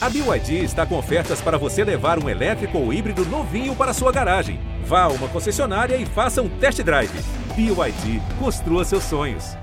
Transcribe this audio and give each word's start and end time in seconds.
A 0.00 0.08
BYD 0.08 0.62
está 0.62 0.86
com 0.86 0.96
ofertas 0.96 1.40
para 1.40 1.58
você 1.58 1.82
levar 1.82 2.22
um 2.22 2.28
elétrico 2.28 2.78
ou 2.78 2.92
híbrido 2.92 3.26
novinho 3.26 3.74
para 3.74 3.92
sua 3.92 4.12
garagem. 4.12 4.60
Vá 4.84 5.02
a 5.02 5.08
uma 5.08 5.26
concessionária 5.28 5.96
e 5.96 6.06
faça 6.06 6.40
um 6.40 6.48
test 6.48 6.80
drive. 6.84 7.10
BYD, 7.56 8.22
construa 8.38 8.84
seus 8.84 9.02
sonhos. 9.02 9.56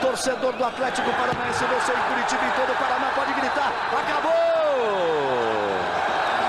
Torcedor 0.00 0.54
do 0.54 0.64
Atlético 0.64 1.10
Paranaense, 1.10 1.62
você 1.64 1.92
em 1.92 2.00
Curitiba 2.08 2.46
e 2.46 2.52
todo 2.58 2.72
o 2.72 2.76
Paraná 2.76 3.10
pode 3.14 3.34
gritar: 3.34 3.70
acabou! 3.92 4.32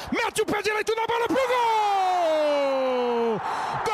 Mete 0.09 0.41
o 0.41 0.45
pé 0.45 0.61
direito 0.61 0.95
na 0.95 1.05
bola 1.05 1.27
pro 1.27 1.35
gol! 1.35 3.41
Gol! 3.85 3.93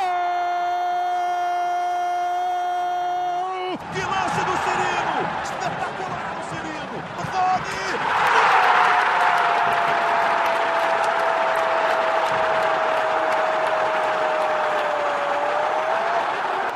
Que 3.94 4.02
lance 4.02 4.42
do 4.46 4.56
Cirino! 4.64 5.18
Espetacular 5.44 6.38
o 6.38 6.44
Cirino! 6.50 6.98
Rony! 7.32 7.84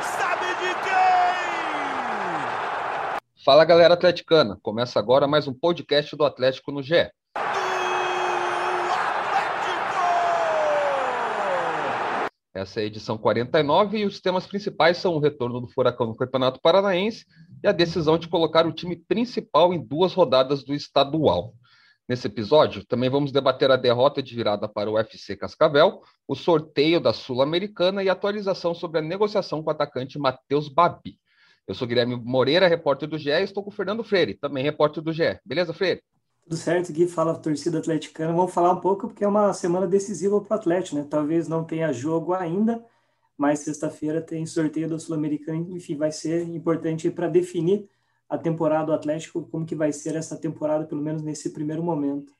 Sabe 0.02 0.46
de 0.46 0.74
quem? 0.82 0.90
Fala 3.48 3.64
galera 3.64 3.94
atleticana, 3.94 4.58
começa 4.62 4.98
agora 4.98 5.26
mais 5.26 5.48
um 5.48 5.54
podcast 5.54 6.14
do 6.14 6.22
Atlético 6.22 6.70
no 6.70 6.82
GE. 6.82 7.10
Atlético! 7.34 7.48
Essa 12.52 12.80
é 12.80 12.82
a 12.82 12.86
edição 12.86 13.16
49 13.16 14.00
e 14.00 14.04
os 14.04 14.20
temas 14.20 14.46
principais 14.46 14.98
são 14.98 15.14
o 15.14 15.18
retorno 15.18 15.62
do 15.62 15.66
Furacão 15.66 16.08
no 16.08 16.14
Campeonato 16.14 16.60
Paranaense 16.60 17.24
e 17.64 17.66
a 17.66 17.72
decisão 17.72 18.18
de 18.18 18.28
colocar 18.28 18.66
o 18.66 18.72
time 18.72 18.96
principal 19.08 19.72
em 19.72 19.82
duas 19.82 20.12
rodadas 20.12 20.62
do 20.62 20.74
estadual. 20.74 21.54
Nesse 22.06 22.26
episódio, 22.26 22.84
também 22.84 23.08
vamos 23.08 23.32
debater 23.32 23.70
a 23.70 23.76
derrota 23.76 24.22
de 24.22 24.36
virada 24.36 24.68
para 24.68 24.90
o 24.90 24.96
UFC 24.96 25.34
Cascavel, 25.34 26.02
o 26.28 26.34
sorteio 26.34 27.00
da 27.00 27.14
Sul-Americana 27.14 28.02
e 28.02 28.10
a 28.10 28.12
atualização 28.12 28.74
sobre 28.74 28.98
a 28.98 29.02
negociação 29.02 29.62
com 29.62 29.70
o 29.70 29.72
atacante 29.72 30.18
Matheus 30.18 30.68
Babi. 30.68 31.18
Eu 31.68 31.74
sou 31.74 31.86
Guilherme 31.86 32.16
Moreira, 32.16 32.66
repórter 32.66 33.06
do 33.06 33.18
GE, 33.18 33.28
e 33.28 33.42
estou 33.42 33.62
com 33.62 33.68
o 33.68 33.72
Fernando 33.72 34.02
Freire, 34.02 34.32
também 34.32 34.64
repórter 34.64 35.02
do 35.02 35.12
GE. 35.12 35.38
Beleza, 35.44 35.74
Freire? 35.74 36.02
Tudo 36.42 36.56
certo, 36.56 36.90
Gui? 36.90 37.06
Fala, 37.06 37.38
torcida 37.38 37.76
atleticana. 37.76 38.32
Vamos 38.32 38.54
falar 38.54 38.72
um 38.72 38.80
pouco 38.80 39.08
porque 39.08 39.22
é 39.22 39.28
uma 39.28 39.52
semana 39.52 39.86
decisiva 39.86 40.40
para 40.40 40.56
o 40.56 40.58
Atlético, 40.58 40.96
né? 40.96 41.06
Talvez 41.08 41.46
não 41.46 41.62
tenha 41.62 41.92
jogo 41.92 42.32
ainda, 42.32 42.82
mas 43.36 43.58
sexta-feira 43.58 44.22
tem 44.22 44.46
sorteio 44.46 44.88
da 44.88 44.98
Sul-Americana. 44.98 45.58
Enfim, 45.68 45.94
vai 45.94 46.10
ser 46.10 46.48
importante 46.48 47.10
para 47.10 47.28
definir 47.28 47.86
a 48.30 48.38
temporada 48.38 48.86
do 48.86 48.92
Atlético, 48.94 49.46
como 49.50 49.66
que 49.66 49.74
vai 49.74 49.92
ser 49.92 50.16
essa 50.16 50.38
temporada, 50.38 50.86
pelo 50.86 51.02
menos 51.02 51.20
nesse 51.20 51.50
primeiro 51.50 51.82
momento. 51.82 52.32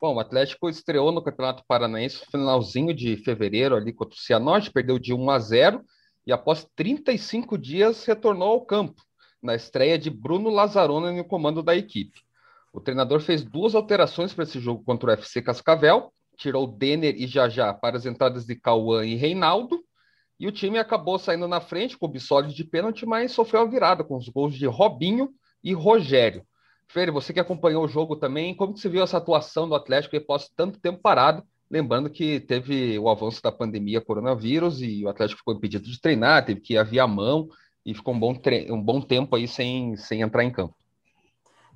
Bom, 0.00 0.14
o 0.14 0.20
Atlético 0.20 0.70
estreou 0.70 1.12
no 1.12 1.22
Campeonato 1.22 1.62
Paranaense 1.68 2.20
no 2.20 2.30
finalzinho 2.30 2.94
de 2.94 3.14
fevereiro 3.18 3.76
ali 3.76 3.92
contra 3.92 4.16
o 4.16 4.18
Cianorte, 4.18 4.72
perdeu 4.72 4.98
de 4.98 5.12
1 5.12 5.30
a 5.30 5.38
0 5.38 5.84
e 6.28 6.32
após 6.32 6.68
35 6.76 7.56
dias 7.56 8.04
retornou 8.04 8.50
ao 8.50 8.60
campo, 8.60 9.02
na 9.42 9.54
estreia 9.54 9.98
de 9.98 10.10
Bruno 10.10 10.50
Lazzaroni 10.50 11.16
no 11.16 11.24
comando 11.24 11.62
da 11.62 11.74
equipe. 11.74 12.20
O 12.70 12.82
treinador 12.82 13.20
fez 13.20 13.42
duas 13.42 13.74
alterações 13.74 14.34
para 14.34 14.44
esse 14.44 14.60
jogo 14.60 14.84
contra 14.84 15.08
o 15.08 15.12
FC 15.14 15.40
Cascavel, 15.40 16.12
tirou 16.36 16.66
Denner 16.66 17.14
e 17.16 17.26
Jajá 17.26 17.72
para 17.72 17.96
as 17.96 18.04
entradas 18.04 18.44
de 18.44 18.54
Cauã 18.54 19.06
e 19.06 19.14
Reinaldo, 19.14 19.82
e 20.38 20.46
o 20.46 20.52
time 20.52 20.78
acabou 20.78 21.18
saindo 21.18 21.48
na 21.48 21.62
frente 21.62 21.96
com 21.96 22.04
o 22.04 22.10
Bissoli 22.10 22.52
de 22.52 22.62
pênalti, 22.62 23.06
mas 23.06 23.32
sofreu 23.32 23.62
a 23.62 23.64
virada 23.64 24.04
com 24.04 24.14
os 24.14 24.28
gols 24.28 24.54
de 24.54 24.66
Robinho 24.66 25.30
e 25.64 25.72
Rogério. 25.72 26.46
Freire, 26.88 27.10
você 27.10 27.32
que 27.32 27.40
acompanhou 27.40 27.86
o 27.86 27.88
jogo 27.88 28.16
também, 28.16 28.54
como 28.54 28.74
que 28.74 28.80
você 28.80 28.88
viu 28.90 29.02
essa 29.02 29.16
atuação 29.16 29.66
do 29.66 29.74
Atlético 29.74 30.14
após 30.14 30.50
tanto 30.54 30.78
tempo 30.78 31.00
parado? 31.00 31.42
Lembrando 31.70 32.08
que 32.08 32.40
teve 32.40 32.98
o 32.98 33.08
avanço 33.08 33.42
da 33.42 33.52
pandemia 33.52 34.00
coronavírus 34.00 34.80
e 34.80 35.04
o 35.04 35.08
Atlético 35.08 35.40
ficou 35.40 35.54
impedido 35.54 35.84
de 35.84 36.00
treinar, 36.00 36.44
teve 36.44 36.60
que 36.60 36.74
ir 36.74 36.78
a 36.78 36.82
via 36.82 37.06
mão 37.06 37.48
e 37.84 37.94
ficou 37.94 38.14
um 38.14 38.18
bom, 38.18 38.34
um 38.70 38.82
bom 38.82 39.00
tempo 39.00 39.36
aí 39.36 39.46
sem, 39.46 39.96
sem 39.96 40.22
entrar 40.22 40.44
em 40.44 40.52
campo. 40.52 40.74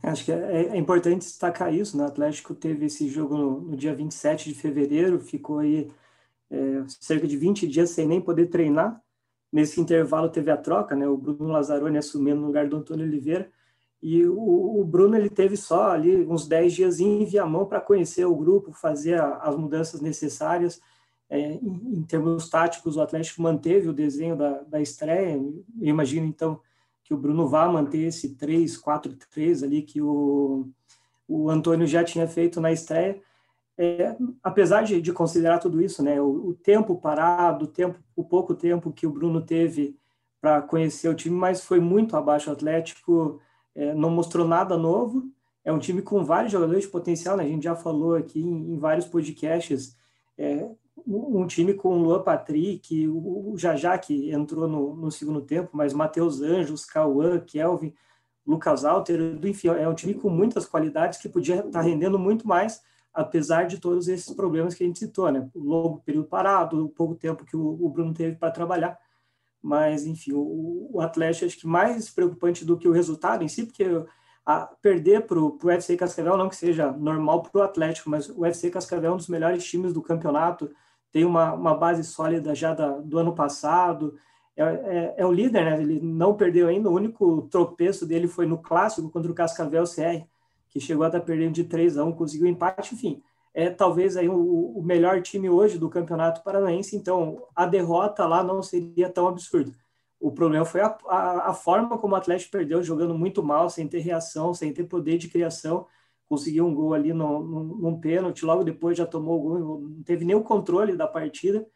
Acho 0.03 0.25
que 0.25 0.33
é, 0.33 0.69
é 0.69 0.77
importante 0.77 1.21
destacar 1.21 1.73
isso, 1.73 1.97
né? 1.97 2.05
O 2.05 2.09
Atlético 2.09 2.55
teve 2.55 2.87
esse 2.87 3.09
jogo 3.09 3.37
no, 3.37 3.61
no 3.61 3.77
dia 3.77 3.95
27 3.95 4.49
de 4.49 4.55
fevereiro, 4.55 5.21
ficou 5.21 5.61
aí 5.61 5.91
é, 6.51 6.83
cerca 6.89 7.27
de 7.27 7.37
20 7.37 7.69
dias 7.69 7.91
sem 7.91 8.07
nem 8.07 8.21
poder 8.21 8.47
treinar. 8.47 9.01
Nesse 9.53 9.81
intervalo 9.81 10.29
teve 10.29 10.51
a 10.51 10.57
troca, 10.57 10.97
né? 10.97 11.07
O 11.07 11.17
Bruno 11.17 11.53
Lazzaroni 11.53 11.99
assumindo 11.99 12.41
no 12.41 12.47
lugar 12.47 12.69
do 12.69 12.77
Antônio 12.77 13.07
Oliveira. 13.07 13.51
E 14.03 14.27
o, 14.27 14.81
o 14.81 14.85
Bruno 14.85 15.17
ele 15.17 15.31
teve 15.31 15.57
só 15.57 15.93
ali 15.93 16.27
uns 16.27 16.49
10 16.49 16.73
dias 16.73 17.01
em 17.01 17.25
Viamão 17.25 17.67
para 17.67 17.81
conhecer 17.81 18.25
o 18.25 18.35
grupo, 18.35 18.73
fazer 18.73 19.21
a, 19.21 19.37
as 19.37 19.57
mudanças 19.57 20.01
necessárias. 20.01 20.81
É, 21.31 21.53
em, 21.53 21.99
em, 21.99 22.03
termos 22.03 22.51
táticos, 22.51 22.97
o 22.97 23.01
Atlético 23.01 23.41
manteve 23.41 23.89
o 23.89 23.93
desenho 23.93 24.37
da, 24.37 24.63
da 24.63 24.81
estreia. 24.81 25.37
Eu 25.37 25.65
imagino, 25.81 26.27
então, 26.27 26.61
que 27.05 27.15
o 27.15 27.17
Bruno 27.17 27.47
vá 27.47 27.69
manter 27.69 28.01
esse 28.01 28.35
3-4-3 28.35 29.63
ali 29.63 29.83
que 29.83 30.03
o, 30.03 30.69
o 31.29 31.49
Antônio 31.49 31.87
já 31.87 32.03
tinha 32.03 32.27
feito 32.27 32.61
na 32.61 32.73
estreia. 32.73 33.23
É, 33.79 34.17
apesar 34.43 34.83
de, 34.83 35.01
de, 35.01 35.13
considerar 35.13 35.59
tudo 35.59 35.81
isso, 35.81 36.03
né, 36.03 36.21
o, 36.21 36.49
o, 36.49 36.55
tempo 36.55 36.97
parado, 36.97 37.65
o, 37.65 37.69
tempo, 37.69 37.99
o 38.15 38.25
pouco 38.25 38.55
tempo 38.55 38.93
que 38.93 39.07
o 39.07 39.11
Bruno 39.11 39.41
teve 39.41 39.97
para 40.41 40.61
conhecer 40.61 41.09
o 41.09 41.15
time, 41.15 41.37
mas 41.37 41.65
foi 41.65 41.81
muito 41.81 42.17
abaixo. 42.17 42.51
O 42.51 42.53
Atlético 42.53 43.41
é, 43.75 43.95
não 43.95 44.11
mostrou 44.11 44.47
nada 44.47 44.77
novo. 44.77 45.25
É 45.65 45.73
um 45.73 45.79
time 45.79 46.03
com 46.03 46.25
vários 46.25 46.53
jogadores 46.53 46.85
de 46.85 46.91
potencial, 46.91 47.37
né? 47.37 47.45
a 47.45 47.49
gente 47.49 47.65
já 47.65 47.77
falou 47.77 48.15
aqui 48.17 48.41
em, 48.41 48.73
em 48.73 48.79
vários 48.79 49.07
podcasts. 49.07 49.97
É, 50.37 50.69
um 51.07 51.47
time 51.47 51.75
com 51.75 51.97
o 51.97 52.03
Luan 52.03 52.23
Patrick, 52.23 53.09
o, 53.09 53.53
o 53.53 53.59
Jajá, 53.59 53.97
que 53.99 54.31
entrou 54.31 54.69
no, 54.69 54.95
no 54.95 55.11
segundo 55.11 55.41
tempo, 55.41 55.71
mas 55.73 55.93
Matheus 55.93 56.41
Anjos, 56.41 56.85
Cauã, 56.85 57.39
Kelvin, 57.41 57.95
Lucas 58.47 58.85
Alter, 58.85 59.39
enfim, 59.45 59.69
é 59.69 59.89
um 59.89 59.95
time 59.95 60.15
com 60.15 60.29
muitas 60.29 60.67
qualidades 60.67 61.19
que 61.19 61.29
podia 61.29 61.57
estar 61.57 61.71
tá 61.71 61.81
rendendo 61.81 62.19
muito 62.19 62.47
mais 62.47 62.83
apesar 63.13 63.65
de 63.65 63.79
todos 63.79 64.09
esses 64.09 64.35
problemas 64.35 64.75
que 64.75 64.83
a 64.83 64.87
gente 64.87 64.99
citou, 64.99 65.31
né? 65.31 65.49
O 65.55 65.61
longo 65.61 66.01
período 66.01 66.27
parado, 66.27 66.85
o 66.85 66.89
pouco 66.89 67.15
tempo 67.15 67.45
que 67.45 67.57
o, 67.57 67.85
o 67.85 67.89
Bruno 67.89 68.15
teve 68.15 68.37
para 68.37 68.51
trabalhar. 68.51 68.99
Mas, 69.63 70.05
enfim, 70.05 70.33
o, 70.33 70.89
o 70.93 71.01
Atlético 71.01 71.47
acho 71.47 71.59
que 71.59 71.67
mais 71.67 72.11
preocupante 72.11 72.65
do 72.65 72.77
que 72.77 72.89
o 72.89 72.93
resultado 72.93 73.45
em 73.45 73.49
si, 73.49 73.65
porque 73.65 73.85
a, 74.45 74.67
perder 74.83 75.27
para 75.27 75.39
o 75.39 75.57
UFC 75.63 75.97
Cascavel, 75.97 76.37
não 76.37 76.49
que 76.49 76.57
seja 76.57 76.91
normal 76.91 77.43
para 77.43 77.61
o 77.61 77.63
Atlético, 77.63 78.11
mas 78.11 78.29
o 78.29 78.41
UFC 78.41 78.71
Cascavel 78.71 79.11
é 79.11 79.15
um 79.15 79.17
dos 79.17 79.29
melhores 79.29 79.65
times 79.65 79.93
do 79.93 80.03
campeonato, 80.03 80.71
tem 81.13 81.25
uma, 81.25 81.53
uma 81.53 81.75
base 81.75 82.03
sólida 82.03 82.55
já 82.55 82.75
da, 82.75 82.99
do 82.99 83.19
ano 83.19 83.35
passado, 83.35 84.19
é, 84.57 84.63
é, 84.63 85.15
é, 85.19 85.27
o 85.27 85.33
líder, 85.33 85.65
né? 85.65 85.81
Ele 85.81 86.01
não 86.01 86.35
perdeu 86.35 86.69
ainda, 86.69 86.91
o 86.91 86.95
único 86.95 87.43
tropeço 87.43 88.07
dele 88.07 88.27
foi 88.27 88.47
no 88.47 88.59
clássico 88.59 89.11
contra 89.11 89.31
o 89.31 89.35
Cascavel 89.35 89.85
CR, 89.85 90.27
que 90.69 90.81
chegou 90.81 91.05
a 91.05 91.07
estar 91.07 91.21
perdendo 91.21 91.53
de 91.53 91.65
3 91.65 91.99
a 91.99 92.05
1, 92.05 92.13
conseguiu 92.13 92.47
empate, 92.47 92.95
enfim, 92.95 93.23
é 93.55 93.71
talvez 93.71 94.17
aí 94.17 94.29
o, 94.29 94.79
o, 94.79 94.83
melhor 94.83 95.21
time 95.23 95.49
hoje 95.49 95.79
do 95.79 95.91
Campeonato 95.91 96.43
Paranaense, 96.43 96.97
então 96.97 97.47
a 97.55 97.67
derrota 97.67 98.27
lá 98.27 98.43
não 98.43 98.63
seria 98.63 99.11
tão 99.11 99.29
absurda. 99.29 99.73
O 100.19 100.31
problema 100.33 100.65
foi 100.65 100.81
a, 100.81 100.97
a, 101.07 101.51
a, 101.51 101.55
forma 101.55 101.99
como 101.99 102.15
o 102.15 102.17
Atlético 102.17 102.53
perdeu, 102.53 102.83
jogando 102.83 103.15
muito 103.15 103.43
mal, 103.43 103.69
sem 103.69 103.87
ter 103.89 103.99
reação, 103.99 104.55
sem 104.55 104.73
ter 104.73 104.85
poder 104.85 105.19
de 105.19 105.29
criação, 105.29 105.87
conseguiu 106.27 106.67
um 106.67 106.75
gol 106.75 106.95
ali 106.95 107.13
no, 107.13 107.43
no, 107.43 107.65
num 107.65 108.01
pênalti, 108.01 108.45
logo 108.45 108.65
depois 108.65 108.97
já 108.97 109.05
tomou 109.05 109.39
o 109.39 109.43
gol, 109.43 109.81
não 109.81 110.03
teve 110.03 110.25
nem 110.25 110.37
o 110.37 110.43
controle 110.43 110.97
da 110.97 111.07
partida, 111.07 111.67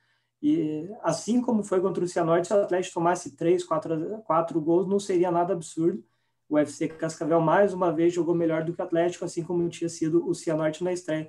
e 0.40 0.88
assim 1.02 1.40
como 1.40 1.62
foi 1.62 1.80
contra 1.80 2.04
o 2.04 2.08
Cianorte, 2.08 2.48
se 2.48 2.54
o 2.54 2.62
Atlético 2.62 2.94
tomasse 2.94 3.36
três, 3.36 3.64
quatro, 3.64 4.22
quatro 4.26 4.60
gols, 4.60 4.86
não 4.86 5.00
seria 5.00 5.30
nada 5.30 5.52
absurdo, 5.52 6.02
o 6.48 6.54
UFC 6.54 6.88
Cascavel 6.88 7.40
mais 7.40 7.74
uma 7.74 7.92
vez 7.92 8.14
jogou 8.14 8.34
melhor 8.34 8.64
do 8.64 8.72
que 8.72 8.80
o 8.80 8.84
Atlético, 8.84 9.24
assim 9.24 9.42
como 9.42 9.68
tinha 9.68 9.88
sido 9.88 10.26
o 10.26 10.34
Cianorte 10.34 10.84
na 10.84 10.92
estreia. 10.92 11.28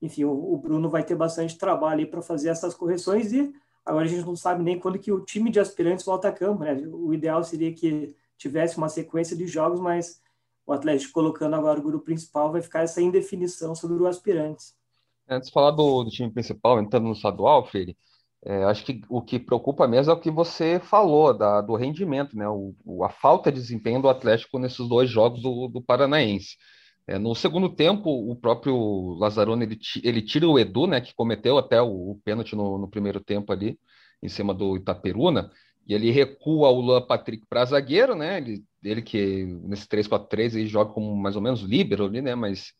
Enfim, 0.00 0.24
o, 0.24 0.54
o 0.54 0.56
Bruno 0.56 0.88
vai 0.88 1.04
ter 1.04 1.14
bastante 1.14 1.58
trabalho 1.58 2.08
para 2.08 2.22
fazer 2.22 2.48
essas 2.48 2.74
correções 2.74 3.32
e 3.32 3.52
agora 3.84 4.04
a 4.04 4.08
gente 4.08 4.24
não 4.24 4.36
sabe 4.36 4.62
nem 4.62 4.78
quando 4.78 4.98
que 4.98 5.12
o 5.12 5.24
time 5.24 5.50
de 5.50 5.60
aspirantes 5.60 6.04
volta 6.04 6.28
a 6.28 6.32
campo, 6.32 6.64
né? 6.64 6.74
O 6.86 7.12
ideal 7.12 7.42
seria 7.44 7.72
que 7.72 8.14
tivesse 8.38 8.78
uma 8.78 8.88
sequência 8.88 9.36
de 9.36 9.46
jogos, 9.46 9.80
mas 9.80 10.22
o 10.66 10.72
Atlético 10.72 11.12
colocando 11.12 11.56
agora 11.56 11.78
o 11.78 11.82
grupo 11.82 12.04
principal 12.04 12.50
vai 12.50 12.62
ficar 12.62 12.82
essa 12.82 13.02
indefinição 13.02 13.74
sobre 13.74 13.96
os 13.96 14.06
aspirantes. 14.06 14.74
Antes 15.28 15.48
de 15.48 15.52
falar 15.52 15.72
do, 15.72 16.04
do 16.04 16.10
time 16.10 16.30
principal, 16.30 16.80
entrando 16.80 17.06
no 17.06 17.12
estadual, 17.12 17.66
Felipe, 17.66 17.98
é, 18.42 18.64
acho 18.64 18.84
que 18.84 19.02
o 19.08 19.20
que 19.20 19.38
preocupa 19.38 19.86
mesmo 19.86 20.12
é 20.12 20.14
o 20.14 20.20
que 20.20 20.30
você 20.30 20.80
falou 20.80 21.36
da, 21.36 21.60
do 21.60 21.74
rendimento, 21.74 22.36
né? 22.36 22.48
O, 22.48 22.74
o, 22.84 23.04
a 23.04 23.10
falta 23.10 23.52
de 23.52 23.60
desempenho 23.60 24.00
do 24.00 24.08
Atlético 24.08 24.58
nesses 24.58 24.88
dois 24.88 25.10
jogos 25.10 25.42
do, 25.42 25.68
do 25.68 25.82
Paranaense. 25.82 26.56
É, 27.10 27.18
no 27.18 27.34
segundo 27.34 27.68
tempo, 27.68 28.08
o 28.08 28.36
próprio 28.36 29.16
Lazzaroni 29.18 29.64
ele, 29.64 29.78
ele, 30.04 30.22
tira 30.22 30.46
o 30.46 30.56
Edu, 30.56 30.86
né? 30.86 31.00
Que 31.00 31.12
cometeu 31.12 31.58
até 31.58 31.82
o, 31.82 32.12
o 32.12 32.20
pênalti 32.24 32.54
no, 32.54 32.78
no, 32.78 32.88
primeiro 32.88 33.18
tempo 33.18 33.52
ali, 33.52 33.76
em 34.22 34.28
cima 34.28 34.54
do 34.54 34.76
Itaperuna, 34.76 35.50
e 35.88 35.92
ele 35.92 36.12
recua 36.12 36.68
o 36.68 36.80
Luan 36.80 37.04
Patrick 37.04 37.44
para 37.48 37.64
zagueiro, 37.64 38.14
né? 38.14 38.36
Ele, 38.36 38.62
ele 38.84 39.02
que 39.02 39.44
nesse 39.64 39.88
3-4-3 39.88 40.54
ele 40.54 40.68
joga 40.68 40.92
como 40.92 41.16
mais 41.16 41.34
ou 41.34 41.42
menos 41.42 41.62
líbero 41.62 42.04
ali, 42.04 42.22
né? 42.22 42.36
Mas 42.36 42.72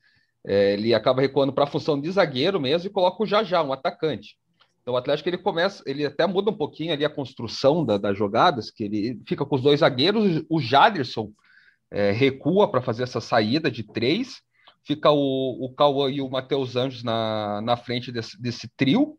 é, 0.46 0.74
ele 0.74 0.94
acaba 0.94 1.20
recuando 1.20 1.52
para 1.52 1.64
a 1.64 1.66
função 1.66 2.00
de 2.00 2.08
zagueiro 2.08 2.60
mesmo 2.60 2.88
e 2.88 2.92
coloca 2.92 3.20
o 3.20 3.26
Jajá, 3.26 3.64
um 3.64 3.72
atacante. 3.72 4.36
Então 4.80 4.94
o 4.94 4.96
Atlético 4.96 5.28
ele 5.28 5.38
começa, 5.38 5.82
ele 5.84 6.06
até 6.06 6.24
muda 6.24 6.52
um 6.52 6.56
pouquinho 6.56 6.92
ali 6.92 7.04
a 7.04 7.10
construção 7.10 7.84
da, 7.84 7.98
das 7.98 8.16
jogadas, 8.16 8.70
que 8.70 8.84
ele 8.84 9.20
fica 9.26 9.44
com 9.44 9.56
os 9.56 9.62
dois 9.62 9.80
zagueiros, 9.80 10.44
o 10.48 10.60
Jaderson 10.60 11.32
é, 11.90 12.12
recua 12.12 12.70
para 12.70 12.82
fazer 12.82 13.02
essa 13.02 13.20
saída 13.20 13.70
de 13.70 13.82
três, 13.82 14.40
fica 14.84 15.10
o, 15.10 15.64
o 15.64 15.74
Cauã 15.74 16.10
e 16.10 16.20
o 16.20 16.30
Matheus 16.30 16.76
Anjos 16.76 17.02
na, 17.02 17.60
na 17.62 17.76
frente 17.76 18.12
desse, 18.12 18.40
desse 18.40 18.68
trio, 18.76 19.18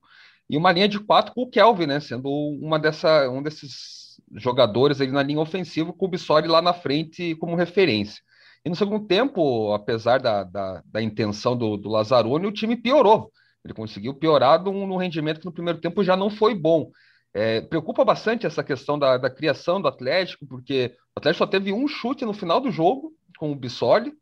e 0.50 0.58
uma 0.58 0.72
linha 0.72 0.88
de 0.88 1.00
quatro 1.00 1.34
com 1.34 1.44
o 1.44 1.50
Kelvin, 1.50 1.86
né? 1.86 2.00
Sendo 2.00 2.30
uma 2.30 2.78
dessa, 2.78 3.30
um 3.30 3.42
desses 3.42 4.20
jogadores 4.36 5.00
ali 5.00 5.12
na 5.12 5.24
linha 5.24 5.40
ofensiva, 5.40 5.94
com 5.94 6.06
o 6.06 6.10
Bissoli 6.10 6.48
lá 6.48 6.62
na 6.62 6.74
frente 6.74 7.36
como 7.36 7.56
referência. 7.56 8.22
E 8.66 8.70
no 8.70 8.76
segundo 8.76 9.08
tempo, 9.08 9.74
apesar 9.74 10.20
da, 10.20 10.44
da, 10.44 10.84
da 10.86 11.02
intenção 11.02 11.56
do, 11.56 11.78
do 11.78 11.90
Lazzaroni, 11.90 12.46
o 12.46 12.52
time 12.52 12.76
piorou. 12.76 13.32
Ele 13.64 13.74
conseguiu 13.74 14.14
piorar 14.14 14.62
no, 14.62 14.86
no 14.86 14.98
rendimento 14.98 15.40
que 15.40 15.46
no 15.46 15.54
primeiro 15.54 15.80
tempo 15.80 16.04
já 16.04 16.18
não 16.18 16.30
foi 16.30 16.54
bom. 16.54 16.92
É, 17.34 17.62
preocupa 17.62 18.04
bastante 18.04 18.46
essa 18.46 18.64
questão 18.64 19.00
da, 19.00 19.18
da, 19.18 19.30
criação 19.30 19.82
do 19.82 19.88
Atlético, 19.88 20.46
porque 20.46 20.96
o 21.16 21.20
Atlético 21.20 21.46
só 21.46 21.48
teve 21.50 21.72
um 21.72 21.88
chute 21.88 22.26
no 22.26 22.34
final 22.34 22.60
do 22.60 22.72
jogo 22.72 23.14
com 23.38 23.52
o 23.52 23.56
Bissoli 23.56 24.14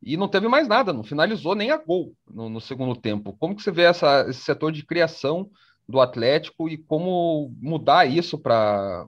e 0.00 0.16
não 0.16 0.28
teve 0.28 0.46
mais 0.46 0.68
nada, 0.68 0.92
não 0.92 1.02
finalizou 1.02 1.56
nem 1.56 1.72
a 1.72 1.76
gol 1.76 2.14
no, 2.30 2.48
no 2.48 2.60
segundo 2.60 2.94
tempo. 2.94 3.36
Como 3.38 3.56
que 3.56 3.62
você 3.62 3.72
vê 3.72 3.82
essa, 3.82 4.26
esse 4.28 4.42
setor 4.42 4.70
de 4.70 4.84
criação 4.84 5.50
do 5.88 6.00
Atlético 6.00 6.68
e 6.68 6.76
como 6.76 7.52
mudar 7.60 8.06
isso 8.06 8.38
para 8.38 9.06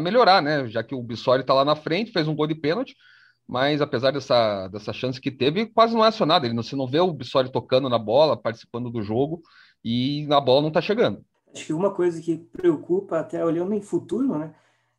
melhorar, 0.00 0.42
né? 0.42 0.68
Já 0.68 0.82
que 0.82 0.94
o 0.94 1.02
Bissoli 1.02 1.40
está 1.40 1.54
lá 1.54 1.64
na 1.64 1.76
frente, 1.76 2.12
fez 2.12 2.28
um 2.28 2.34
gol 2.34 2.46
de 2.46 2.54
pênalti, 2.54 2.94
mas 3.46 3.80
apesar 3.80 4.10
dessa, 4.10 4.68
dessa 4.68 4.92
chance 4.92 5.20
que 5.20 5.30
teve, 5.30 5.66
quase 5.66 5.94
não 5.94 6.04
é 6.04 6.08
acionado. 6.08 6.46
Ele 6.46 6.54
não, 6.54 6.62
você 6.62 6.76
não 6.76 6.86
vê 6.86 7.00
o 7.00 7.12
Bissoli 7.12 7.50
tocando 7.50 7.88
na 7.88 7.98
bola, 7.98 8.36
participando 8.36 8.90
do 8.90 9.02
jogo, 9.02 9.42
e 9.84 10.26
na 10.26 10.40
bola 10.40 10.62
não 10.62 10.68
está 10.68 10.80
chegando. 10.80 11.24
Acho 11.54 11.66
que 11.66 11.72
uma 11.72 11.90
coisa 11.92 12.20
que 12.20 12.36
preocupa, 12.36 13.20
até 13.20 13.44
olhando 13.44 13.72
em 13.74 13.80
futuro, 13.80 14.38
né? 14.38 14.54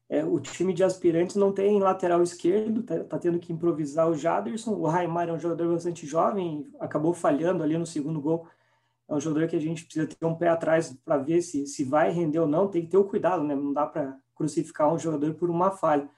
É, 0.07 0.23
o 0.23 0.39
time 0.39 0.73
de 0.73 0.83
aspirantes 0.83 1.35
não 1.35 1.51
tem 1.51 1.79
lateral 1.79 2.21
esquerdo, 2.21 2.83
tá, 2.83 3.03
tá, 3.03 3.17
tendo 3.17 3.39
que 3.39 3.51
improvisar 3.51 4.07
o 4.09 4.15
Jaderson. 4.15 4.71
O 4.73 4.85
Raimar 4.85 5.29
é 5.29 5.33
um 5.33 5.39
jogador 5.39 5.73
bastante 5.73 6.05
jovem, 6.05 6.71
acabou 6.79 7.13
falhando 7.13 7.63
ali 7.63 7.77
no 7.77 7.85
segundo 7.85 8.21
gol. 8.21 8.47
É 9.07 9.13
um 9.15 9.19
jogador 9.19 9.47
que 9.47 9.55
a 9.55 9.59
gente 9.59 9.83
precisa 9.85 10.07
ter 10.07 10.25
um 10.25 10.35
pé 10.35 10.49
atrás 10.49 10.95
para 11.03 11.17
ver 11.17 11.41
se, 11.41 11.65
se 11.67 11.83
vai 11.83 12.11
render 12.11 12.39
ou 12.39 12.47
não. 12.47 12.67
Tem 12.67 12.83
que 12.83 12.89
ter 12.89 12.97
o 12.97 13.03
cuidado, 13.03 13.43
né? 13.43 13.55
Não 13.55 13.73
dá 13.73 13.85
para 13.85 14.17
crucificar 14.35 14.93
um 14.93 14.99
jogador 14.99 15.33
por 15.35 15.49
uma 15.49 15.71
falha 15.71 16.09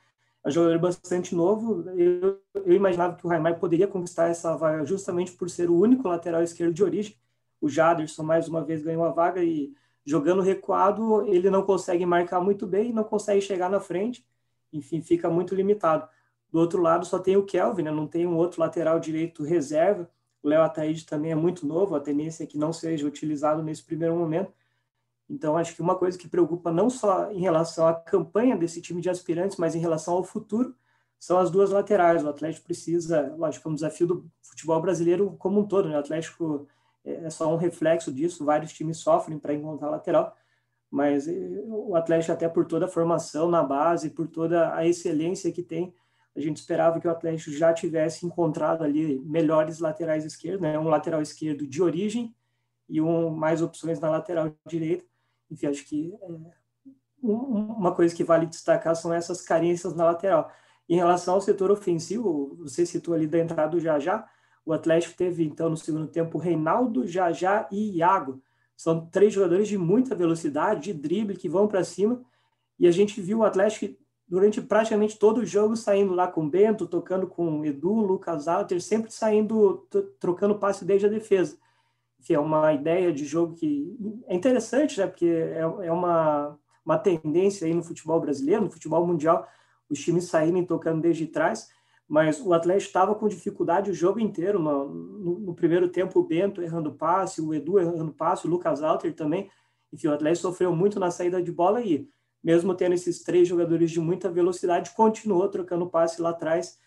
é 0.48 0.50
um 0.50 0.51
jogador 0.51 0.80
bastante 0.80 1.36
novo. 1.36 1.90
Eu, 1.92 2.42
eu 2.56 2.74
imaginava 2.74 3.16
que 3.16 3.25
o 3.25 3.30
Raimar 3.30 3.60
poderia 3.60 3.88
conquistar 3.88 4.30
essa 4.30 4.56
vaga 4.56 4.86
justamente 4.86 5.33
por 5.33 5.50
ser 5.50 5.69
o 5.69 5.78
único 5.78 6.07
lateral 6.07 6.42
esquerdo 6.42 6.74
de 6.74 6.83
origem. 6.83 7.16
O 7.60 7.68
Jaderson, 7.68 8.24
mais 8.24 8.48
uma 8.48 8.63
vez, 8.63 8.81
ganhou 8.81 9.04
a 9.04 9.12
vaga 9.12 9.44
e 9.44 9.74
jogando 10.07 10.42
recuado, 10.42 11.27
ele 11.27 11.50
não 11.50 11.63
consegue 11.63 12.06
marcar 12.06 12.39
muito 12.39 12.65
bem, 12.65 12.94
não 12.94 13.04
consegue 13.04 13.42
chegar 13.42 13.69
na 13.69 13.81
frente, 13.81 14.25
enfim, 14.71 15.01
fica 15.01 15.30
muito 15.30 15.54
limitado. 15.54 16.07
Do 16.50 16.59
outro 16.59 16.81
lado, 16.81 17.06
só 17.06 17.19
tem 17.19 17.36
o 17.36 17.44
Kelvin, 17.44 17.83
né? 17.83 17.92
não 17.92 18.07
tem 18.07 18.25
um 18.25 18.38
outro 18.38 18.62
lateral 18.62 19.01
direito 19.01 19.44
reserva. 19.44 20.09
O 20.42 20.48
Léo 20.48 20.62
Ataíde 20.62 21.06
também 21.06 21.33
é 21.33 21.36
muito 21.36 21.68
novo, 21.68 21.94
a 21.94 22.00
tendência 22.00 22.45
é 22.45 22.48
que 22.48 22.57
não 22.57 22.71
seja 22.71 23.06
utilizado 23.06 23.62
nesse 23.62 23.83
primeiro 23.83 24.15
momento. 24.15 24.54
Então, 25.30 25.57
acho 25.57 25.75
que 25.75 25.81
uma 25.81 25.95
coisa 25.95 26.18
que 26.18 26.30
preocupa 26.30 26.71
não 26.71 26.89
só 26.89 27.30
em 27.30 27.42
relação 27.42 27.86
à 27.86 27.94
campanha 27.94 28.56
desse 28.56 28.81
time 28.81 29.01
de 29.01 29.09
aspirantes, 29.09 29.57
mas 29.57 29.75
em 29.75 29.80
relação 29.80 30.13
ao 30.13 30.24
futuro, 30.24 30.74
são 31.19 31.38
as 31.38 31.51
duas 31.51 31.69
laterais. 31.69 32.24
O 32.24 32.30
Atlético 32.30 32.65
precisa, 32.65 33.36
lógico, 33.38 33.68
é 33.68 33.71
um 33.71 33.75
desafio 33.75 34.07
do 34.07 34.31
futebol 34.42 34.81
brasileiro 34.81 35.36
como 35.38 35.59
um 35.59 35.68
todo. 35.68 35.89
Né? 35.89 35.98
O 35.98 36.00
Atlético 36.00 36.65
é 37.07 37.30
só 37.30 37.51
um 37.54 37.57
reflexo 37.57 38.12
disso, 38.12 38.45
vários 38.45 38.74
times 38.74 38.98
sofrem 38.98 39.39
para 39.39 39.54
encontrar 39.54 39.89
lateral, 39.89 40.36
mas 40.89 41.27
eh, 41.27 41.63
o 41.65 41.95
Atlético, 41.95 42.33
até 42.33 42.48
por 42.50 42.65
toda 42.65 42.86
a 42.86 42.89
formação 42.89 43.50
na 43.50 43.63
base, 43.63 44.09
por 44.09 44.27
toda 44.27 44.74
a 44.75 44.86
excelência 44.86 45.51
que 45.51 45.63
tem, 45.63 45.94
a 46.36 46.39
gente 46.39 46.57
esperava 46.57 47.00
que 47.00 47.07
o 47.07 47.12
Atlético 47.12 47.51
já 47.51 47.74
tivesse 47.74 48.25
encontrado 48.25 48.83
ali 48.83 49.19
melhores 49.25 49.80
laterais 49.80 50.24
esquerdos, 50.25 50.62
né? 50.62 50.77
um 50.77 50.88
lateral 50.88 51.21
esquerdo 51.21 51.65
de 51.65 51.81
origem 51.81 52.36
e 52.88 53.01
um, 53.01 53.30
mais 53.30 53.62
opções 53.62 54.00
na 54.00 54.09
lateral 54.09 54.54
direita 54.68 55.06
enfim, 55.50 55.68
acho 55.68 55.86
que 55.86 56.13
é, 56.13 56.27
uma 57.21 57.94
coisa 57.94 58.15
que 58.15 58.24
vale 58.24 58.45
destacar 58.45 58.95
são 58.95 59.13
essas 59.13 59.42
carências 59.42 59.94
na 59.95 60.06
lateral. 60.06 60.51
Em 60.88 60.95
relação 60.95 61.36
ao 61.36 61.42
setor 61.42 61.71
ofensivo, 61.71 62.56
você 62.59 62.86
citou 62.86 63.13
ali 63.13 63.27
da 63.27 63.39
entrada 63.39 63.71
do 63.71 63.80
Jajá, 63.80 64.30
o 64.68 64.74
Atlético 64.74 65.16
teve, 65.16 65.44
então, 65.44 65.69
no 65.69 65.78
segundo 65.78 66.08
tempo, 66.08 66.38
Reinaldo, 66.38 67.08
Jajá 67.08 67.68
e 67.72 67.98
Iago. 67.98 68.42
São 68.75 69.08
três 69.08 69.34
jogadores 69.34 69.68
de 69.68 69.78
muita 69.78 70.14
velocidade, 70.14 70.92
de 70.92 70.94
drible, 70.94 71.38
que 71.38 71.50
vão 71.50 71.68
para 71.68 71.84
cima. 71.84 72.22
E 72.78 72.88
a 72.88 72.92
gente 72.92 73.22
viu 73.22 73.40
o 73.40 73.44
Atlético 73.44 73.96
durante 74.28 74.62
praticamente 74.62 75.18
todo 75.18 75.40
o 75.40 75.46
jogo 75.46 75.75
saindo 75.75 76.14
lá 76.14 76.28
com 76.28 76.46
o 76.46 76.50
Bento, 76.50 76.86
tocando 76.86 77.25
com 77.25 77.62
o 77.62 77.66
Edu, 77.66 77.94
Lucas 77.94 78.48
Alter, 78.48 78.81
sempre 78.81 79.12
saindo, 79.12 79.88
trocando 80.19 80.60
passe 80.60 80.86
desde 80.86 81.08
a 81.08 81.10
defesa 81.10 81.58
que 82.28 82.34
é 82.34 82.40
uma 82.40 82.74
ideia 82.74 83.14
de 83.14 83.25
jogo 83.25 83.54
que 83.54 83.96
é 84.28 84.36
interessante, 84.36 85.00
né? 85.00 85.08
Porque 85.08 85.25
é, 85.25 85.60
é 85.60 85.92
uma, 85.92 86.58
uma 86.86 86.98
tendência 86.98 87.66
aí 87.66 87.74
no 87.74 87.84
futebol 87.84 88.19
brasileiro, 88.19 88.64
no 88.64 88.72
futebol 88.72 89.06
mundial, 89.06 89.48
os 89.90 90.00
times 90.00 90.25
saírem 90.25 90.66
tocando 90.66 91.02
desde 91.02 91.25
trás, 91.28 91.69
mas 92.07 92.39
o 92.39 92.54
Atlético 92.54 92.88
estava 92.88 93.15
com 93.15 93.27
dificuldade 93.27 93.92
o 93.92 93.94
jogo 93.94 94.19
inteiro. 94.19 94.59
No, 94.59 94.88
no, 94.88 95.39
no, 95.39 95.54
primeiro 95.54 95.89
tempo, 95.89 96.19
o 96.19 96.24
Bento 96.24 96.62
errando 96.62 96.94
passe, 96.94 97.42
o 97.42 97.54
Edu 97.54 97.80
errando 97.80 98.13
passe, 98.13 98.48
o 98.48 98.50
Lucas 98.50 98.81
Alter 98.81 99.13
também. 99.13 99.50
Enfim, 99.92 100.07
o 100.07 100.13
Atlético 100.13 100.48
sofreu 100.48 100.75
muito 100.75 101.00
na 101.00 101.12
saída 101.12 101.42
de 101.42 101.51
bola 101.51 101.81
e, 101.81 102.07
mesmo 102.44 102.74
tendo 102.74 102.94
esses 102.94 103.24
três 103.24 103.48
jogadores 103.48 103.92
de 103.92 104.00
muita 104.00 104.30
velocidade, 104.30 104.92
continuou 104.95 105.50
trocando 105.50 105.89
passe 105.89 106.21
lá 106.21 106.30
atrás 106.30 106.77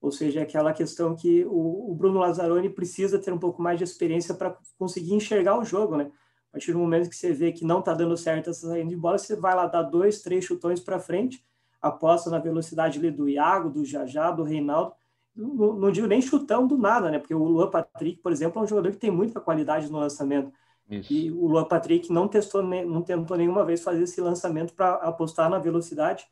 ou 0.00 0.12
seja, 0.12 0.40
é 0.40 0.42
aquela 0.42 0.72
questão 0.72 1.16
que 1.16 1.44
o, 1.46 1.90
o 1.90 1.94
Bruno 1.94 2.20
Lazzaroni 2.20 2.70
precisa 2.70 3.18
ter 3.18 3.32
um 3.32 3.38
pouco 3.38 3.62
mais 3.62 3.78
de 3.78 3.84
experiência 3.84 4.34
para 4.34 4.56
conseguir 4.78 5.14
enxergar 5.14 5.58
o 5.58 5.64
jogo, 5.64 5.96
né? 5.96 6.10
A 6.50 6.52
partir 6.52 6.72
do 6.72 6.78
momento 6.78 7.10
que 7.10 7.16
você 7.16 7.32
vê 7.32 7.52
que 7.52 7.64
não 7.64 7.80
está 7.80 7.92
dando 7.92 8.16
certo 8.16 8.50
essa 8.50 8.68
saída 8.68 8.88
de 8.88 8.96
bola, 8.96 9.18
você 9.18 9.36
vai 9.36 9.54
lá 9.54 9.66
dar 9.66 9.82
dois, 9.82 10.22
três 10.22 10.44
chutões 10.44 10.80
para 10.80 11.00
frente, 11.00 11.44
aposta 11.80 12.30
na 12.30 12.38
velocidade 12.38 12.98
ali 12.98 13.10
do 13.10 13.28
Iago, 13.28 13.70
do 13.70 13.84
Jajá, 13.84 14.30
do 14.30 14.42
Reinaldo. 14.42 14.92
Não, 15.34 15.74
não, 15.74 15.90
digo 15.90 16.06
nem 16.06 16.22
chutão 16.22 16.66
do 16.66 16.78
nada, 16.78 17.10
né? 17.10 17.18
Porque 17.18 17.34
o 17.34 17.44
Luan 17.44 17.70
Patrick, 17.70 18.20
por 18.22 18.32
exemplo, 18.32 18.60
é 18.60 18.64
um 18.64 18.66
jogador 18.66 18.90
que 18.90 18.98
tem 18.98 19.10
muita 19.10 19.40
qualidade 19.40 19.90
no 19.90 19.98
lançamento. 19.98 20.50
Isso. 20.88 21.12
E 21.12 21.30
o 21.30 21.46
Luan 21.46 21.64
Patrick 21.64 22.10
não 22.12 22.28
testou, 22.28 22.62
não 22.62 23.02
tentou 23.02 23.36
nenhuma 23.36 23.64
vez 23.64 23.82
fazer 23.82 24.04
esse 24.04 24.20
lançamento 24.20 24.72
para 24.72 24.94
apostar 24.94 25.50
na 25.50 25.58
velocidade. 25.58 26.26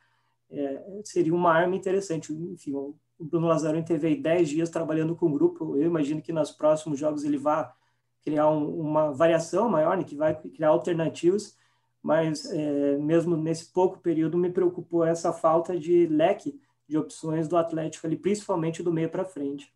É, 0.50 1.00
seria 1.04 1.34
uma 1.34 1.52
arma 1.52 1.76
interessante. 1.76 2.32
Enfim, 2.32 2.72
o 2.72 2.94
Bruno 3.18 3.46
Lazaroni 3.46 3.84
teve 3.84 4.06
aí 4.08 4.16
10 4.16 4.48
dias 4.48 4.70
trabalhando 4.70 5.14
com 5.14 5.26
o 5.26 5.32
grupo. 5.32 5.76
Eu 5.76 5.82
imagino 5.82 6.22
que 6.22 6.32
nos 6.32 6.50
próximos 6.50 6.98
jogos 6.98 7.24
ele 7.24 7.36
vá 7.36 7.74
criar 8.22 8.48
um, 8.48 8.80
uma 8.80 9.12
variação 9.12 9.68
maior, 9.68 9.96
né, 9.96 10.04
que 10.04 10.16
vai 10.16 10.34
criar 10.34 10.68
alternativas, 10.68 11.56
mas 12.04 12.44
é, 12.52 12.98
mesmo 12.98 13.34
nesse 13.34 13.72
pouco 13.72 13.98
período 13.98 14.36
me 14.36 14.50
preocupou 14.50 15.06
essa 15.06 15.32
falta 15.32 15.78
de 15.78 16.06
leque 16.06 16.60
de 16.86 16.98
opções 16.98 17.48
do 17.48 17.56
Atlético 17.56 18.06
ali, 18.06 18.14
principalmente 18.14 18.82
do 18.82 18.92
meio 18.92 19.08
para 19.08 19.24
frente. 19.24 19.72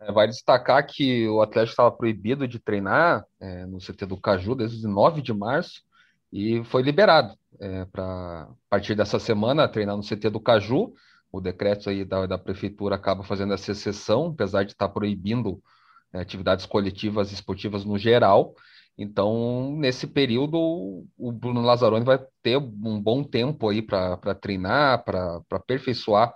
É, 0.00 0.10
vai 0.10 0.26
destacar 0.26 0.84
que 0.84 1.28
o 1.28 1.40
Atlético 1.40 1.74
estava 1.74 1.92
proibido 1.92 2.48
de 2.48 2.58
treinar 2.58 3.24
é, 3.38 3.64
no 3.64 3.78
CT 3.78 4.06
do 4.06 4.20
Caju 4.20 4.56
desde 4.56 4.84
9 4.88 5.22
de 5.22 5.32
março 5.32 5.84
e 6.32 6.64
foi 6.64 6.82
liberado 6.82 7.38
é, 7.60 7.84
para, 7.84 8.42
a 8.42 8.48
partir 8.68 8.96
dessa 8.96 9.20
semana, 9.20 9.68
treinar 9.68 9.96
no 9.96 10.02
CT 10.02 10.30
do 10.30 10.40
Caju 10.40 10.92
o 11.30 11.40
decreto 11.40 11.88
aí 11.88 12.04
da, 12.04 12.26
da 12.26 12.36
prefeitura 12.36 12.96
acaba 12.96 13.22
fazendo 13.22 13.54
essa 13.54 13.70
exceção, 13.70 14.26
apesar 14.26 14.64
de 14.64 14.72
estar 14.72 14.88
proibindo 14.88 15.62
né, 16.12 16.20
atividades 16.20 16.66
coletivas 16.66 17.30
esportivas 17.30 17.84
no 17.84 17.96
geral. 17.96 18.56
Então, 18.96 19.74
nesse 19.76 20.06
período, 20.06 21.06
o 21.18 21.32
Bruno 21.32 21.62
Lazzaroni 21.62 22.04
vai 22.04 22.18
ter 22.42 22.58
um 22.58 23.00
bom 23.00 23.24
tempo 23.24 23.68
aí 23.68 23.80
para 23.80 24.34
treinar, 24.34 25.04
para 25.04 25.40
aperfeiçoar 25.50 26.32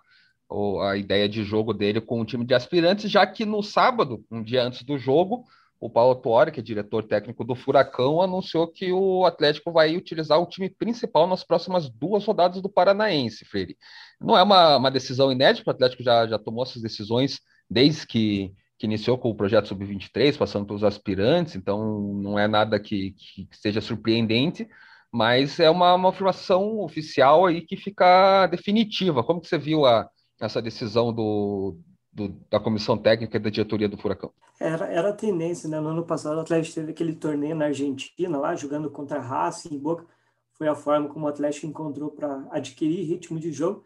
a 0.83 0.97
ideia 0.97 1.29
de 1.29 1.45
jogo 1.45 1.75
dele 1.75 2.01
com 2.01 2.21
o 2.21 2.25
time 2.25 2.45
de 2.45 2.55
aspirantes, 2.55 3.11
já 3.11 3.27
que 3.27 3.45
no 3.45 3.63
sábado, 3.63 4.25
um 4.31 4.43
dia 4.43 4.63
antes 4.63 4.83
do 4.85 4.97
jogo, 4.97 5.45
o 5.79 5.91
Paulo 5.91 6.15
Tuori, 6.15 6.51
que 6.51 6.61
é 6.61 6.63
diretor 6.63 7.05
técnico 7.05 7.45
do 7.45 7.55
Furacão, 7.55 8.23
anunciou 8.23 8.67
que 8.67 8.93
o 8.93 9.27
Atlético 9.27 9.71
vai 9.71 9.97
utilizar 9.97 10.41
o 10.41 10.47
time 10.47 10.71
principal 10.71 11.27
nas 11.27 11.45
próximas 11.45 11.91
duas 11.91 12.25
rodadas 12.25 12.63
do 12.63 12.69
Paranaense, 12.69 13.45
Freire. 13.45 13.77
Não 14.21 14.37
é 14.37 14.43
uma, 14.43 14.77
uma 14.77 14.91
decisão 14.91 15.31
inédita, 15.31 15.71
o 15.71 15.75
Atlético 15.75 16.03
já, 16.03 16.27
já 16.27 16.39
tomou 16.39 16.65
essas 16.65 16.81
decisões 16.81 17.41
desde 17.69 18.07
que, 18.07 18.55
que 18.79 18.87
iniciou 18.87 19.17
com 19.17 19.31
o 19.31 19.35
projeto 19.35 19.69
Sub-23, 19.69 20.37
passando 20.37 20.67
pelos 20.67 20.85
aspirantes, 20.85 21.55
então 21.55 22.13
não 22.15 22.39
é 22.39 22.47
nada 22.47 22.79
que, 22.79 23.13
que 23.13 23.49
seja 23.53 23.81
surpreendente, 23.81 24.69
mas 25.11 25.59
é 25.59 25.71
uma, 25.71 25.95
uma 25.95 26.11
afirmação 26.11 26.81
oficial 26.81 27.47
aí 27.47 27.63
que 27.63 27.77
fica 27.77 28.47
definitiva. 28.49 29.25
Como 29.25 29.41
que 29.41 29.49
você 29.49 29.57
viu 29.57 29.87
a, 29.87 30.09
essa 30.41 30.61
decisão 30.61 31.13
do, 31.13 31.79
do, 32.13 32.29
da 32.51 32.61
comissão 32.61 32.97
técnica 32.97 33.37
e 33.37 33.41
da 33.41 33.51
diretoria 33.51 33.89
do 33.89 33.97
Furacão. 33.97 34.33
Era, 34.59 34.87
era 34.87 35.11
a 35.11 35.13
tendência, 35.13 35.69
né? 35.69 35.79
No 35.81 35.89
ano 35.89 36.05
passado 36.05 36.37
o 36.37 36.41
Atlético 36.41 36.75
teve 36.77 36.93
aquele 36.93 37.15
torneio 37.15 37.55
na 37.55 37.67
Argentina, 37.67 38.39
lá 38.39 38.55
jogando 38.55 38.91
contra 38.91 39.19
a 39.19 39.23
Racing 39.23 39.79
Boca. 39.79 40.07
Foi 40.55 40.67
a 40.67 40.75
forma 40.75 41.09
como 41.09 41.27
o 41.27 41.29
Atlético 41.29 41.67
encontrou 41.67 42.11
para 42.11 42.47
adquirir 42.51 43.05
ritmo 43.05 43.39
de 43.39 43.53
jogo 43.53 43.85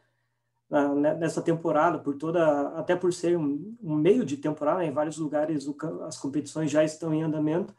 nessa 1.18 1.42
temporada, 1.42 1.98
por 1.98 2.14
toda, 2.16 2.68
até 2.78 2.94
por 2.94 3.12
ser 3.12 3.36
um, 3.36 3.76
um 3.82 3.96
meio 3.96 4.24
de 4.24 4.36
temporada, 4.36 4.78
né, 4.78 4.86
em 4.86 4.92
vários 4.92 5.18
lugares 5.18 5.66
o, 5.66 5.76
as 6.06 6.16
competições 6.16 6.70
já 6.70 6.84
estão 6.84 7.12
em 7.12 7.22
andamento. 7.22 7.74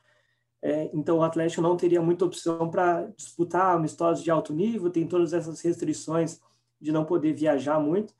É, 0.62 0.90
então 0.94 1.18
o 1.18 1.24
Atlético 1.24 1.62
não 1.62 1.78
teria 1.78 2.02
muita 2.02 2.26
opção 2.26 2.70
para 2.70 3.08
disputar 3.18 3.76
amistosos 3.76 4.24
de 4.24 4.30
alto 4.30 4.54
nível, 4.54 4.92
tem 4.92 5.08
todas 5.08 5.34
essas 5.34 5.62
restrições 5.62 6.40
de 6.80 6.92
não 6.92 7.06
poder 7.06 7.34
viajar 7.34 7.80
muito. 7.80 8.14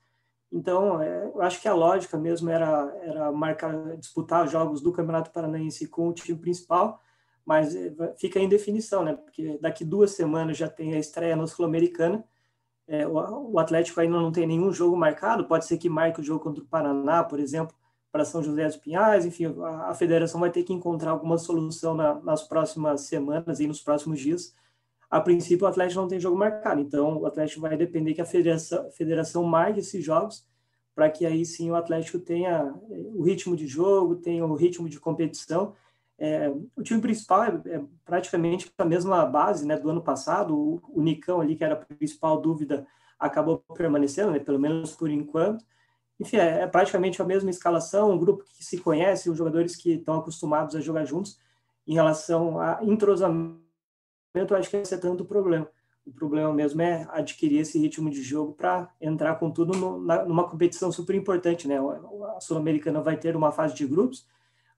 Então, 0.50 1.00
é, 1.00 1.24
eu 1.34 1.40
acho 1.42 1.60
que 1.60 1.68
a 1.68 1.74
lógica 1.74 2.18
mesmo 2.18 2.50
era, 2.50 2.94
era 3.02 3.32
marcar, 3.32 3.96
disputar 3.96 4.48
jogos 4.48 4.80
do 4.82 4.92
Campeonato 4.92 5.30
Paranaense 5.30 5.86
com 5.88 6.08
o 6.08 6.12
time 6.12 6.38
principal, 6.38 7.00
mas 7.44 7.74
é, 7.74 7.92
fica 8.18 8.38
em 8.38 8.48
definição, 8.48 9.02
né? 9.04 9.14
Porque 9.14 9.58
daqui 9.60 9.84
duas 9.84 10.12
semanas 10.12 10.56
já 10.56 10.68
tem 10.68 10.94
a 10.94 10.98
estreia 10.98 11.34
na 11.36 11.46
Sul-Americana. 11.46 12.24
É, 12.92 13.06
o, 13.06 13.52
o, 13.52 13.58
Atlético 13.58 14.00
ainda 14.00 14.20
não 14.20 14.30
tem 14.30 14.46
nenhum 14.46 14.72
jogo 14.72 14.96
marcado, 14.96 15.46
pode 15.46 15.64
ser 15.64 15.78
que 15.78 15.88
marque 15.88 16.20
o 16.20 16.22
jogo 16.22 16.40
contra 16.40 16.62
o 16.62 16.66
Paraná, 16.66 17.24
por 17.24 17.40
exemplo, 17.40 17.74
para 18.10 18.24
São 18.24 18.42
José 18.42 18.66
dos 18.66 18.76
Pinhais. 18.76 19.24
Enfim, 19.24 19.46
a, 19.62 19.90
a 19.90 19.94
federação 19.94 20.40
vai 20.40 20.50
ter 20.50 20.62
que 20.62 20.72
encontrar 20.72 21.12
alguma 21.12 21.38
solução 21.38 21.94
na, 21.94 22.14
nas 22.16 22.42
próximas 22.42 23.02
semanas 23.02 23.60
e 23.60 23.66
nos 23.66 23.80
próximos 23.80 24.20
dias 24.20 24.54
a 25.12 25.20
princípio 25.20 25.66
o 25.66 25.68
Atlético 25.68 26.00
não 26.00 26.08
tem 26.08 26.18
jogo 26.18 26.38
marcado, 26.38 26.80
então 26.80 27.18
o 27.18 27.26
Atlético 27.26 27.60
vai 27.60 27.76
depender 27.76 28.14
que 28.14 28.22
a 28.22 28.24
federação, 28.24 28.86
a 28.86 28.90
federação 28.90 29.44
marque 29.44 29.80
esses 29.80 30.02
jogos 30.02 30.46
para 30.94 31.10
que 31.10 31.26
aí 31.26 31.44
sim 31.44 31.70
o 31.70 31.74
Atlético 31.74 32.18
tenha 32.18 32.74
eh, 32.90 33.02
o 33.14 33.22
ritmo 33.22 33.54
de 33.54 33.66
jogo, 33.66 34.16
tenha 34.16 34.44
o 34.46 34.54
ritmo 34.54 34.88
de 34.88 34.98
competição. 34.98 35.74
É, 36.24 36.48
o 36.76 36.82
time 36.84 37.00
principal 37.00 37.42
é, 37.42 37.60
é, 37.66 37.82
praticamente 38.04 38.72
a 38.78 38.84
mesma 38.84 39.26
base 39.26 39.66
né, 39.66 39.76
do 39.76 39.90
ano 39.90 40.00
passado, 40.00 40.56
o, 40.56 40.80
o, 40.88 41.02
Nicão 41.02 41.40
ali, 41.40 41.56
que 41.56 41.64
era 41.64 41.74
a 41.74 41.76
principal 41.76 42.40
dúvida, 42.40 42.86
acabou 43.18 43.58
permanecendo, 43.74 44.30
né, 44.30 44.38
pelo 44.38 44.56
menos 44.56 44.94
por 44.94 45.10
enquanto. 45.10 45.64
Enfim, 46.20 46.36
é, 46.36 46.60
é 46.60 46.66
praticamente 46.68 47.20
a 47.20 47.24
mesma 47.24 47.50
escalação, 47.50 48.12
um 48.12 48.18
grupo 48.18 48.44
que 48.44 48.64
se 48.64 48.78
conhece, 48.78 49.28
os 49.28 49.36
jogadores 49.36 49.74
que 49.74 49.94
estão 49.94 50.16
acostumados 50.16 50.76
a 50.76 50.80
jogar 50.80 51.04
juntos. 51.04 51.40
Em 51.84 51.94
relação 51.94 52.60
a 52.60 52.78
entrosamento, 52.84 53.58
acho 54.56 54.70
que 54.70 54.76
esse 54.76 54.94
é 54.94 54.98
tanto 54.98 55.24
o 55.24 55.26
problema. 55.26 55.68
O 56.06 56.12
problema 56.12 56.52
mesmo 56.52 56.82
é 56.82 57.04
adquirir 57.10 57.58
esse 57.58 57.80
ritmo 57.80 58.08
de 58.08 58.22
jogo 58.22 58.52
para 58.52 58.88
entrar 59.00 59.34
com 59.40 59.50
tudo 59.50 59.76
no, 59.76 60.00
na, 60.00 60.24
numa 60.24 60.48
competição 60.48 60.92
super 60.92 61.16
importante, 61.16 61.66
né? 61.66 61.78
A 62.36 62.40
Sul-Americana 62.40 63.00
vai 63.00 63.16
ter 63.16 63.34
uma 63.34 63.50
fase 63.50 63.74
de 63.74 63.84
grupos, 63.88 64.24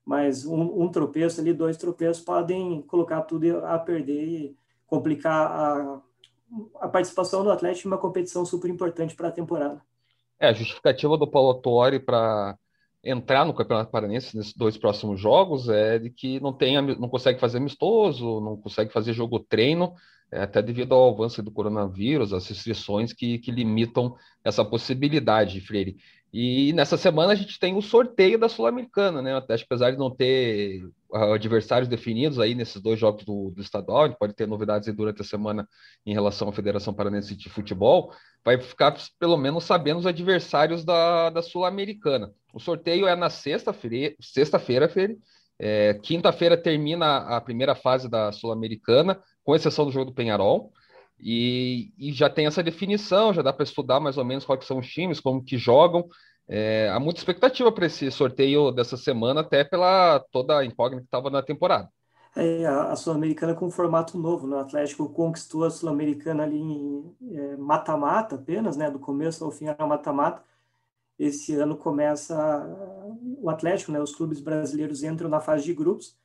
mas 0.04 0.44
um, 0.44 0.82
um, 0.82 0.88
tropeço 0.88 1.40
ali, 1.40 1.52
dois 1.52 1.76
tropeços 1.76 2.22
podem 2.22 2.82
colocar 2.82 3.22
tudo 3.22 3.64
a 3.64 3.78
perder 3.78 4.24
e 4.24 4.56
complicar 4.86 5.50
a, 5.50 6.00
a 6.80 6.88
participação 6.88 7.42
do 7.42 7.50
Atlético 7.50 7.88
em 7.88 7.90
uma 7.90 7.98
competição 7.98 8.44
super 8.44 8.70
importante 8.70 9.14
para 9.14 9.28
a 9.28 9.32
temporada. 9.32 9.80
É, 10.38 10.48
a 10.48 10.52
justificativa 10.52 11.16
do 11.16 11.26
Paulo 11.26 11.50
Autori 11.50 11.98
para 11.98 12.56
entrar 13.02 13.44
no 13.44 13.54
Campeonato 13.54 13.90
Paranense 13.90 14.36
nesses 14.36 14.54
dois 14.54 14.76
próximos 14.76 15.20
jogos 15.20 15.68
é 15.68 15.98
de 15.98 16.10
que 16.10 16.40
não 16.40 16.52
tem, 16.52 16.80
não 16.80 17.08
consegue 17.08 17.38
fazer 17.38 17.58
amistoso, 17.58 18.40
não 18.40 18.56
consegue 18.56 18.92
fazer 18.92 19.12
jogo 19.12 19.38
treino, 19.38 19.94
é, 20.30 20.42
até 20.42 20.62
devido 20.62 20.94
ao 20.94 21.10
avanço 21.10 21.42
do 21.42 21.50
coronavírus, 21.50 22.32
as 22.32 22.48
restrições 22.48 23.12
que, 23.12 23.38
que 23.38 23.50
limitam 23.50 24.16
essa 24.42 24.64
possibilidade, 24.64 25.60
Freire. 25.60 25.96
E 26.36 26.72
nessa 26.72 26.96
semana 26.96 27.30
a 27.32 27.36
gente 27.36 27.60
tem 27.60 27.76
o 27.76 27.80
sorteio 27.80 28.36
da 28.36 28.48
Sul-Americana, 28.48 29.22
né? 29.22 29.36
Até 29.36 29.54
apesar 29.54 29.92
de 29.92 29.96
não 29.96 30.10
ter 30.10 30.82
adversários 31.12 31.88
definidos 31.88 32.40
aí 32.40 32.56
nesses 32.56 32.82
dois 32.82 32.98
jogos 32.98 33.24
do, 33.24 33.52
do 33.52 33.62
estadual, 33.62 34.12
pode 34.16 34.34
ter 34.34 34.44
novidades 34.44 34.92
durante 34.92 35.22
a 35.22 35.24
semana 35.24 35.68
em 36.04 36.12
relação 36.12 36.48
à 36.48 36.52
Federação 36.52 36.92
Paranense 36.92 37.36
de 37.36 37.48
Futebol, 37.48 38.12
vai 38.44 38.60
ficar 38.60 38.96
pelo 39.16 39.36
menos 39.36 39.62
sabendo 39.62 40.00
os 40.00 40.06
adversários 40.06 40.84
da, 40.84 41.30
da 41.30 41.40
Sul-Americana. 41.40 42.32
O 42.52 42.58
sorteio 42.58 43.06
é 43.06 43.14
na 43.14 43.30
sexta-feira, 43.30 44.16
sexta-feira, 44.20 44.90
é, 45.56 45.94
quinta-feira 46.02 46.56
termina 46.56 47.18
a 47.18 47.40
primeira 47.40 47.76
fase 47.76 48.10
da 48.10 48.32
Sul-Americana, 48.32 49.22
com 49.44 49.54
exceção 49.54 49.84
do 49.84 49.92
jogo 49.92 50.06
do 50.06 50.14
Penharol. 50.14 50.72
E, 51.26 51.90
e, 51.96 52.12
já 52.12 52.28
tem 52.28 52.44
essa 52.44 52.62
definição, 52.62 53.32
já 53.32 53.40
dá 53.40 53.50
para 53.50 53.64
estudar 53.64 53.98
mais 53.98 54.18
ou 54.18 54.26
menos 54.26 54.44
quais 54.44 54.66
são 54.66 54.78
os 54.78 54.86
times, 54.86 55.20
como 55.20 55.42
que 55.42 55.56
jogam. 55.56 56.06
É, 56.46 56.90
há 56.92 57.00
muita 57.00 57.18
expectativa 57.18 57.72
para 57.72 57.86
esse 57.86 58.10
sorteio 58.10 58.70
dessa 58.70 58.98
semana, 58.98 59.40
até 59.40 59.64
pela 59.64 60.22
toda 60.30 60.58
a 60.58 60.64
incógnita 60.66 61.00
que 61.00 61.06
estava 61.06 61.30
na 61.30 61.42
temporada. 61.42 61.88
É, 62.36 62.66
a 62.66 62.94
Sul-Americana 62.94 63.54
com 63.54 63.66
um 63.66 63.70
formato 63.70 64.18
novo, 64.18 64.46
né? 64.46 64.56
o 64.56 64.58
Atlético 64.58 65.08
conquistou 65.08 65.64
a 65.64 65.70
Sul-Americana 65.70 66.42
ali 66.42 66.58
em 66.58 67.16
é, 67.32 67.56
mata-mata 67.56 68.34
é, 68.34 68.38
apenas, 68.38 68.76
né? 68.76 68.90
do 68.90 68.98
começo 68.98 69.42
ao 69.44 69.50
fim 69.50 69.68
era 69.68 69.86
mata-mata. 69.86 70.42
Esse 71.18 71.54
ano 71.54 71.74
começa 71.74 72.36
o 73.40 73.48
Atlético, 73.48 73.92
né? 73.92 74.00
os 74.00 74.14
clubes 74.14 74.40
brasileiros 74.40 75.02
entram 75.04 75.30
na 75.30 75.40
fase 75.40 75.64
de 75.64 75.72
grupos, 75.72 76.18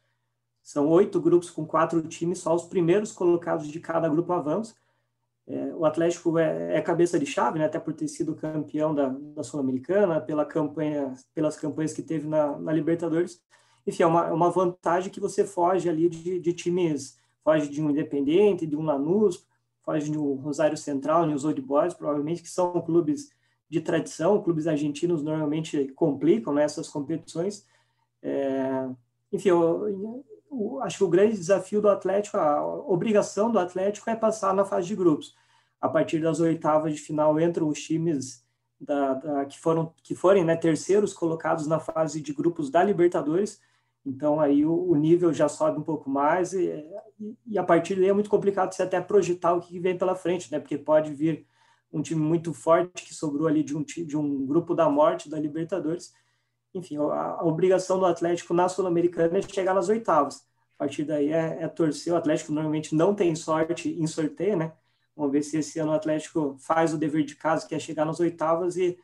são 0.62 0.89
oito 0.89 1.22
grupos 1.22 1.50
com 1.50 1.65
quatro 1.65 2.01
times, 2.01 2.39
só 2.39 2.53
os 2.53 2.63
primeiros 2.63 3.13
colocados 3.13 3.68
de 3.68 3.79
cada 3.79 4.10
grupo 4.10 4.34
avançam. 4.34 4.75
É, 5.50 5.74
o 5.75 5.84
Atlético 5.84 6.38
é, 6.38 6.77
é, 6.77 6.82
cabeça 6.82 7.18
de 7.18 7.25
chave, 7.25 7.58
né, 7.58 7.65
até 7.65 7.79
por 7.79 7.91
ter 7.91 8.08
sido 8.08 8.36
campeão 8.36 8.94
da, 8.94 9.10
da 9.10 9.41
Sul-Americana, 9.41 10.22
pela 10.22 10.46
campanha, 10.46 11.15
pelas 11.34 11.58
campanhas 11.58 11.91
que 11.91 12.03
teve 12.03 12.27
na, 12.27 12.58
na 12.60 12.72
Libertadores. 12.72 13.41
Enfim, 13.86 14.03
é 14.03 14.06
uma, 14.06 14.27
é 14.27 14.32
uma 14.32 14.51
vantagem 14.51 15.12
que 15.12 15.20
você 15.20 15.44
foge 15.44 15.89
ali 15.89 16.08
de, 16.08 16.39
de 16.39 16.53
times, 16.53 17.18
foge 17.44 17.68
de 17.68 17.82
um 17.82 17.89
Independente, 17.89 18.68
de 18.68 18.75
um 18.75 18.84
Lanús, 18.84 19.44
foge 19.84 20.12
de 20.12 20.20
um 20.20 20.36
Rosário 20.36 20.77
Central, 20.77 21.27
de 21.27 21.34
um 21.34 21.48
Old 21.48 21.62
Boys, 21.62 21.96
provavelmente, 21.96 22.44
que 22.44 22.50
são 22.50 22.79
clubes 22.82 23.32
de 23.68 23.82
tradição, 23.82 24.44
clubes 24.44 24.68
argentinos 24.68 25.24
normalmente 25.24 25.88
complicam 25.96 26.53
né, 26.53 26.63
essas 26.63 26.88
competições. 26.88 27.65
É, 28.22 28.88
enfim, 29.34 29.50
eu, 29.50 30.24
o, 30.50 30.82
acho 30.82 30.98
que 30.98 31.03
o 31.03 31.10
grande 31.10 31.38
desafio 31.38 31.82
do 31.82 31.89
Atlético, 31.89 32.38
a 32.38 32.65
obrigação 32.88 33.51
do 33.51 33.60
Atlético 33.60 34.10
é 34.10 34.15
passar 34.15 34.53
na 34.53 34.65
fase 34.65 34.88
de 34.88 34.96
grupos. 34.96 35.36
A 35.79 35.88
partir 35.88 36.20
das 36.20 36.39
oitavas 36.39 36.94
de 36.94 37.00
final 37.00 37.39
entram 37.39 37.68
os 37.68 37.82
times 37.82 38.44
da, 38.79 39.13
da, 39.13 39.46
que 39.46 39.60
foram 39.60 39.94
que 40.03 40.15
forem 40.15 40.44
né, 40.44 40.56
terceiros 40.56 41.13
colocados 41.13 41.68
na 41.68 41.79
fase 41.79 42.22
de 42.22 42.34
grupos 42.34 42.70
da 42.70 42.84
Libertadores. 42.84 43.62
Então 44.06 44.39
aí 44.39 44.65
o, 44.65 44.74
o 44.74 44.96
nível 44.96 45.32
já 45.34 45.48
sobe 45.48 45.79
um 45.79 45.84
pouco 45.84 46.10
mais 46.10 46.53
e, 46.53 46.84
e, 47.46 47.58
a 47.58 47.63
partir 47.63 47.96
daí 47.96 48.08
é 48.10 48.13
muito 48.13 48.29
complicado 48.29 48.74
você 48.74 48.84
até 48.84 49.00
projetar 49.00 49.53
o 49.53 49.62
que 49.62 49.79
vem 49.79 49.98
pela 49.98 50.15
frente, 50.15 50.51
né? 50.51 50.60
Porque 50.60 50.77
pode 50.77 51.13
vir 51.13 51.46
um 51.91 52.01
time 52.01 52.22
muito 52.22 52.53
forte 52.53 53.06
que 53.06 53.13
sobrou 53.13 53.48
ali 53.48 53.63
de 53.63 53.75
um 53.75 53.84
de 53.84 54.18
um 54.18 54.46
grupo 54.46 54.74
da 54.74 54.89
morte 54.89 55.29
da 55.29 55.39
Libertadores 55.39 56.13
enfim, 56.73 56.97
a, 56.97 57.01
a 57.39 57.43
obrigação 57.43 57.99
do 57.99 58.05
Atlético 58.05 58.53
na 58.53 58.69
Sul-Americana 58.69 59.38
é 59.38 59.41
chegar 59.41 59.73
nas 59.73 59.89
oitavas. 59.89 60.47
A 60.75 60.85
partir 60.85 61.03
daí 61.03 61.31
é, 61.31 61.63
é, 61.63 61.67
torcer. 61.67 62.13
O 62.13 62.17
Atlético 62.17 62.51
normalmente 62.51 62.95
não 62.95 63.13
tem 63.13 63.35
sorte 63.35 63.89
em 63.89 64.07
sorteio, 64.07 64.55
né? 64.57 64.71
Vamos 65.15 65.31
ver 65.33 65.43
se 65.43 65.57
esse 65.57 65.79
ano 65.79 65.91
o 65.91 65.95
Atlético 65.95 66.55
faz 66.59 66.93
o 66.93 66.97
dever 66.97 67.25
de 67.25 67.35
casa, 67.35 67.67
que 67.67 67.75
é 67.75 67.79
chegar 67.79 68.05
nas 68.05 68.19
oitavas, 68.19 68.77
e 68.77 68.97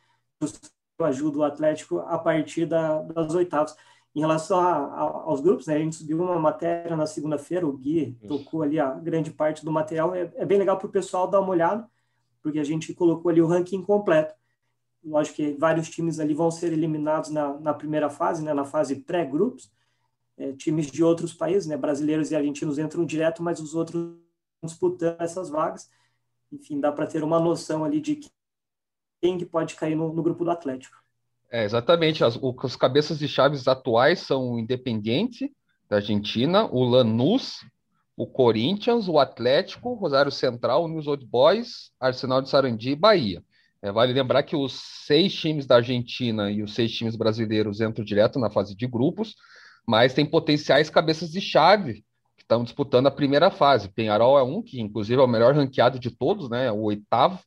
ajuda 0.99 1.39
o 1.39 1.43
Atlético 1.43 1.99
a 1.99 2.17
partir 2.17 2.65
da, 2.65 3.01
das 3.01 3.33
oitavas. 3.33 3.75
Em 4.15 4.21
relação 4.21 4.57
a, 4.57 4.71
a, 4.71 5.01
aos 5.01 5.41
grupos, 5.41 5.67
né, 5.67 5.75
a 5.75 5.79
gente 5.79 5.97
subiu 5.97 6.21
uma 6.21 6.39
matéria 6.39 6.95
na 6.95 7.05
segunda-feira, 7.05 7.67
o 7.67 7.73
Gui 7.73 8.17
tocou 8.25 8.61
ali 8.61 8.79
a 8.79 8.91
grande 8.91 9.29
parte 9.29 9.65
do 9.65 9.71
material. 9.71 10.15
É, 10.15 10.31
é 10.35 10.45
bem 10.45 10.57
legal 10.57 10.77
para 10.77 10.87
o 10.87 10.91
pessoal 10.91 11.27
dar 11.27 11.41
uma 11.41 11.49
olhada, 11.49 11.85
porque 12.41 12.59
a 12.59 12.63
gente 12.63 12.93
colocou 12.93 13.29
ali 13.29 13.41
o 13.41 13.47
ranking 13.47 13.81
completo 13.81 14.33
lógico 15.05 15.37
que 15.37 15.53
vários 15.53 15.89
times 15.89 16.19
ali 16.19 16.33
vão 16.33 16.49
ser 16.49 16.73
eliminados 16.73 17.29
na, 17.29 17.53
na 17.59 17.73
primeira 17.73 18.09
fase, 18.09 18.43
né, 18.43 18.53
na 18.53 18.65
fase 18.65 18.95
pré-grupos. 18.95 19.71
É, 20.37 20.51
times 20.53 20.91
de 20.91 21.01
outros 21.03 21.33
países, 21.33 21.65
né, 21.65 21.77
brasileiros 21.77 22.31
e 22.31 22.35
argentinos 22.35 22.77
entram 22.77 23.05
direto, 23.05 23.41
mas 23.41 23.59
os 23.61 23.73
outros 23.73 24.17
disputando 24.61 25.21
essas 25.21 25.49
vagas. 25.49 25.89
Enfim, 26.51 26.79
dá 26.79 26.91
para 26.91 27.07
ter 27.07 27.23
uma 27.23 27.39
noção 27.39 27.85
ali 27.85 28.01
de 28.01 28.19
quem 29.21 29.37
que 29.37 29.45
pode 29.45 29.75
cair 29.75 29.95
no, 29.95 30.11
no 30.11 30.23
grupo 30.23 30.43
do 30.43 30.51
Atlético. 30.51 30.97
É, 31.49 31.63
exatamente. 31.63 32.23
As, 32.23 32.37
os 32.41 32.75
cabeças 32.75 33.19
de 33.19 33.27
chaves 33.27 33.67
atuais 33.67 34.19
são 34.19 34.51
o 34.51 34.59
Independiente, 34.59 35.53
da 35.87 35.97
Argentina, 35.97 36.65
o 36.65 36.83
Lanús, 36.83 37.65
o 38.17 38.25
Corinthians, 38.25 39.07
o 39.07 39.19
Atlético, 39.19 39.93
Rosário 39.93 40.31
Central, 40.31 40.87
News 40.87 41.07
Old 41.07 41.25
Boys, 41.25 41.91
Arsenal 41.99 42.41
de 42.41 42.49
Sarandi 42.49 42.91
e 42.91 42.95
Bahia. 42.95 43.43
É, 43.85 43.91
vale 43.91 44.13
lembrar 44.13 44.41
que 44.41 44.55
os 44.55 44.73
seis 45.05 45.31
times 45.31 45.67
da 45.67 45.75
Argentina 45.75 46.49
e 46.49 46.63
os 46.63 46.73
seis 46.73 46.91
times 46.91 47.15
brasileiros 47.15 47.81
entram 47.81 48.03
direto 48.03 48.39
na 48.39 48.49
fase 48.49 48.75
de 48.75 48.87
grupos, 48.87 49.35
mas 49.87 50.11
tem 50.11 50.25
potenciais 50.25 50.89
cabeças 50.89 51.29
de 51.29 51.39
chave 51.39 52.03
que 52.35 52.41
estão 52.41 52.63
disputando 52.63 53.05
a 53.05 53.11
primeira 53.11 53.51
fase. 53.51 53.87
Penharol 53.87 54.39
é 54.39 54.43
um, 54.43 54.63
que 54.63 54.81
inclusive 54.81 55.21
é 55.21 55.23
o 55.23 55.27
melhor 55.27 55.53
ranqueado 55.53 55.99
de 55.99 56.09
todos, 56.09 56.49
né? 56.49 56.71
O 56.71 56.81
oitavo 56.81 57.39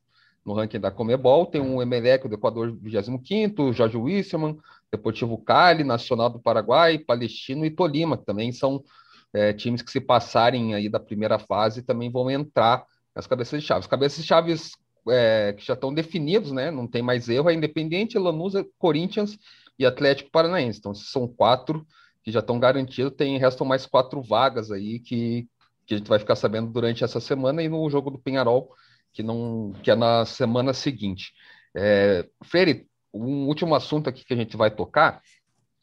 no 0.46 0.54
ranking 0.54 0.78
da 0.78 0.92
Comebol. 0.92 1.44
Tem 1.44 1.60
o 1.60 1.82
Emelec 1.82 2.28
do 2.28 2.34
Equador 2.36 2.70
25º, 2.70 3.72
Jorge 3.72 3.96
Wisselman, 3.96 4.56
Deportivo 4.92 5.38
Cali, 5.38 5.82
Nacional 5.82 6.30
do 6.30 6.38
Paraguai, 6.38 6.98
Palestino 6.98 7.66
e 7.66 7.70
Tolima, 7.70 8.16
que 8.16 8.24
também 8.24 8.52
são 8.52 8.84
é, 9.32 9.52
times 9.52 9.82
que 9.82 9.90
se 9.90 10.00
passarem 10.00 10.72
aí 10.76 10.88
da 10.88 11.00
primeira 11.00 11.36
fase 11.36 11.82
também 11.82 12.12
vão 12.12 12.30
entrar 12.30 12.84
nas 13.12 13.26
cabeças 13.26 13.60
de 13.60 13.66
chaves. 13.66 13.88
Cabeças 13.88 14.22
de 14.22 14.28
chaves 14.28 14.70
é, 15.10 15.52
que 15.52 15.64
já 15.64 15.74
estão 15.74 15.92
definidos, 15.92 16.52
né? 16.52 16.70
Não 16.70 16.86
tem 16.86 17.02
mais 17.02 17.28
erro, 17.28 17.50
é 17.50 17.54
Independente, 17.54 18.18
Lanusa, 18.18 18.66
Corinthians 18.78 19.38
e 19.78 19.86
Atlético 19.86 20.30
Paranaense. 20.30 20.78
Então, 20.78 20.94
são 20.94 21.26
quatro 21.26 21.86
que 22.22 22.32
já 22.32 22.40
estão 22.40 22.58
garantidos, 22.58 23.14
tem, 23.16 23.38
restam 23.38 23.66
mais 23.66 23.86
quatro 23.86 24.20
vagas 24.22 24.70
aí 24.70 24.98
que, 24.98 25.48
que 25.86 25.94
a 25.94 25.98
gente 25.98 26.08
vai 26.08 26.18
ficar 26.18 26.36
sabendo 26.36 26.70
durante 26.70 27.04
essa 27.04 27.20
semana 27.20 27.62
e 27.62 27.68
no 27.68 27.88
jogo 27.88 28.10
do 28.10 28.18
Penharol, 28.18 28.70
que, 29.12 29.22
não, 29.22 29.72
que 29.82 29.90
é 29.90 29.94
na 29.94 30.24
semana 30.24 30.72
seguinte. 30.72 31.32
É, 31.74 32.28
Freire, 32.44 32.86
um 33.12 33.46
último 33.46 33.74
assunto 33.74 34.08
aqui 34.08 34.24
que 34.24 34.34
a 34.34 34.36
gente 34.36 34.56
vai 34.56 34.70
tocar 34.70 35.22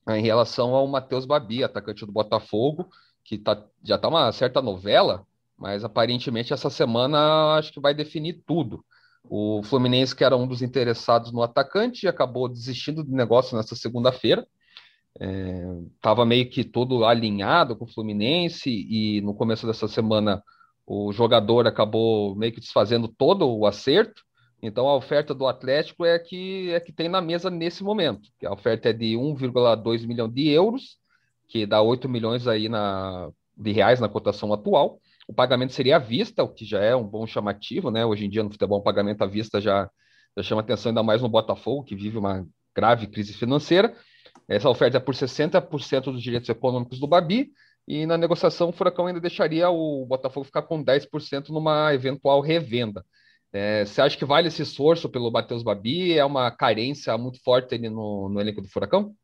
é 0.08 0.17
em 0.20 0.22
relação 0.22 0.75
ao 0.75 0.88
Matheus 0.88 1.25
Babi, 1.25 1.63
atacante 1.63 2.05
do 2.05 2.12
Botafogo, 2.12 2.89
que 3.24 3.38
tá, 3.39 3.65
já 3.84 3.96
está 3.96 4.08
uma 4.08 4.32
certa 4.32 4.62
novela, 4.62 5.25
mas 5.58 5.84
aparentemente 5.84 6.53
essa 6.53 6.70
semana 6.70 7.55
acho 7.58 7.74
que 7.74 7.79
vai 7.79 7.94
definir 7.94 8.44
tudo. 8.46 8.86
O 9.29 9.62
Fluminense, 9.63 10.15
que 10.15 10.24
era 10.24 10.36
um 10.36 10.48
dos 10.48 10.62
interessados 10.62 11.32
no 11.32 11.41
atacante, 11.41 12.08
acabou 12.08 12.48
desistindo 12.48 13.03
do 13.03 13.12
negócio 13.12 13.58
nessa 13.58 13.75
segunda-feira. 13.75 14.48
Estava 15.96 16.24
é, 16.24 16.25
meio 16.25 16.50
que 16.50 16.63
todo 16.63 17.05
alinhado 17.05 17.75
com 17.75 17.86
o 17.86 17.91
Fluminense 17.91 18.70
e 18.70 19.22
no 19.22 19.34
começo 19.34 19.65
dessa 19.65 19.88
semana 19.88 20.44
o 20.86 21.12
jogador 21.12 21.65
acabou 21.65 22.36
meio 22.36 22.51
que 22.51 22.60
desfazendo 22.60 23.08
todo 23.08 23.50
o 23.50 23.65
acerto. 23.65 24.24
Então 24.62 24.88
a 24.88 24.96
oferta 24.96 25.34
do 25.34 25.48
Atlético 25.48 26.05
é 26.05 26.20
que 26.20 26.72
é 26.72 26.79
que 26.79 26.91
tem 26.91 27.08
na 27.08 27.22
mesa 27.22 27.50
nesse 27.50 27.84
momento. 27.84 28.29
A 28.46 28.53
oferta 28.53 28.89
é 28.89 28.94
de 28.94 29.15
1,2 29.15 30.05
milhão 30.05 30.29
de 30.29 30.50
euros, 30.50 30.98
que 31.48 31.65
dá 31.65 31.82
8 31.82 32.10
milhões 32.10 32.48
aí 32.48 32.67
na, 32.67 33.29
de 33.58 33.72
reais 33.72 34.00
na 34.00 34.10
cotação 34.10 34.53
atual. 34.53 35.00
O 35.27 35.34
pagamento 35.34 35.74
seria 35.74 35.96
à 35.96 36.00
vista, 36.00 36.44
o 36.44 36.50
que 36.50 36.65
já 36.65 36.79
é 36.79 36.96
um 36.96 37.03
bom 37.03 37.25
chamativo, 37.25 37.89
né? 37.89 38.05
Hoje 38.05 38.25
em 38.25 38.29
dia 38.29 38.44
no 38.44 38.51
futebol, 38.51 38.79
um 38.79 38.84
pagamento 38.84 39.24
à 39.24 39.27
vista 39.27 39.60
já, 39.60 39.89
já 40.38 40.44
chama 40.44 40.62
atenção, 40.62 40.89
ainda 40.89 41.03
mais 41.03 41.22
no 41.22 41.29
Botafogo, 41.29 41.84
que 41.84 41.96
vive 41.96 42.17
uma 42.17 42.48
grave 42.75 43.08
crise 43.08 43.34
financeira. 43.34 43.96
Essa 44.48 44.70
oferta 44.70 44.98
é 44.98 45.00
por 45.00 45.15
60% 45.15 46.03
dos 46.12 46.22
direitos 46.22 46.50
econômicos 46.50 47.00
do 47.00 47.08
Babi, 47.08 47.51
e 47.88 48.05
na 48.05 48.17
negociação 48.17 48.70
o 48.70 48.72
Furacão 48.72 49.08
ainda 49.08 49.20
deixaria 49.20 49.70
o 49.70 50.05
Botafogo 50.05 50.46
ficar 50.46 50.63
com 50.63 50.84
10% 50.84 51.50
numa 51.50 51.94
eventual 51.94 52.41
revenda. 52.41 53.05
É, 53.53 53.86
você 53.86 54.01
acha 54.01 54.17
que 54.17 54.25
vale 54.25 54.50
esse 54.50 54.62
esforço 54.62 55.08
pelo 55.10 55.32
Matheus 55.32 55.63
Babi? 55.63 56.17
É 56.17 56.25
uma 56.25 56.51
carência 56.51 57.17
muito 57.17 57.41
forte 57.41 57.77
no, 57.77 58.27
no 58.29 58.41
elenco 58.41 58.62
do 58.62 58.67
Furacão? 58.67 59.15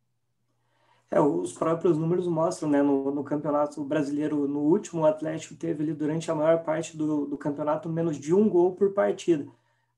É, 1.14 1.20
os 1.20 1.52
próprios 1.52 1.98
números 1.98 2.26
mostram, 2.26 2.70
né, 2.70 2.82
no, 2.82 3.12
no, 3.12 3.22
Campeonato 3.22 3.84
Brasileiro, 3.84 4.48
no 4.48 4.60
último, 4.62 5.02
o 5.02 5.06
Atlético 5.06 5.56
teve 5.56 5.84
ali 5.84 5.94
durante 5.94 6.32
a 6.32 6.36
maior 6.36 6.64
parte 6.64 6.96
do, 6.96 7.26
do 7.26 7.38
campeonato 7.38 7.90
menos 7.90 8.18
de 8.18 8.34
um 8.34 8.48
gol 8.48 8.74
por 8.76 8.94
partida. 8.94 9.46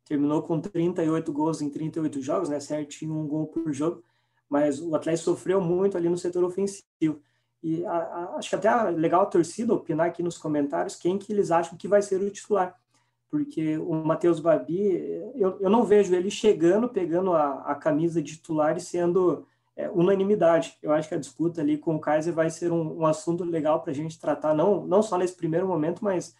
Terminou 0.05 0.41
com 0.41 0.59
38 0.59 1.31
gols 1.31 1.61
em 1.61 1.69
38 1.69 2.19
jogos, 2.19 2.49
né, 2.49 2.59
certinho 2.59 3.13
um 3.15 3.27
gol 3.27 3.45
por 3.45 3.71
jogo, 3.71 4.03
mas 4.49 4.81
o 4.81 4.95
Atlético 4.95 5.25
sofreu 5.25 5.61
muito 5.61 5.95
ali 5.95 6.09
no 6.09 6.17
setor 6.17 6.43
ofensivo. 6.43 7.21
E 7.61 7.85
a, 7.85 7.91
a, 7.91 8.35
acho 8.37 8.49
que 8.49 8.55
até 8.55 8.67
é 8.67 8.91
legal 8.91 9.21
a 9.21 9.27
torcida 9.27 9.73
opinar 9.73 10.07
aqui 10.07 10.23
nos 10.23 10.37
comentários 10.39 10.95
quem 10.95 11.19
que 11.19 11.31
eles 11.31 11.51
acham 11.51 11.77
que 11.77 11.87
vai 11.87 12.01
ser 12.01 12.21
o 12.21 12.29
titular. 12.31 12.75
Porque 13.29 13.77
o 13.77 13.93
Matheus 13.93 14.39
Babi, 14.39 14.95
eu, 15.35 15.59
eu 15.59 15.69
não 15.69 15.83
vejo 15.83 16.13
ele 16.13 16.29
chegando, 16.31 16.89
pegando 16.89 17.33
a, 17.33 17.71
a 17.71 17.75
camisa 17.75 18.21
de 18.21 18.33
titular 18.35 18.77
e 18.77 18.81
sendo 18.81 19.45
é, 19.75 19.89
unanimidade. 19.89 20.77
Eu 20.81 20.91
acho 20.91 21.09
que 21.09 21.15
a 21.15 21.19
disputa 21.19 21.61
ali 21.61 21.77
com 21.77 21.95
o 21.95 21.99
Kaiser 21.99 22.33
vai 22.33 22.49
ser 22.49 22.71
um, 22.71 22.99
um 22.99 23.05
assunto 23.05 23.43
legal 23.43 23.81
para 23.81 23.91
a 23.91 23.95
gente 23.95 24.19
tratar, 24.19 24.53
não, 24.53 24.85
não 24.85 25.01
só 25.01 25.17
nesse 25.17 25.35
primeiro 25.35 25.67
momento, 25.67 26.03
mas 26.03 26.35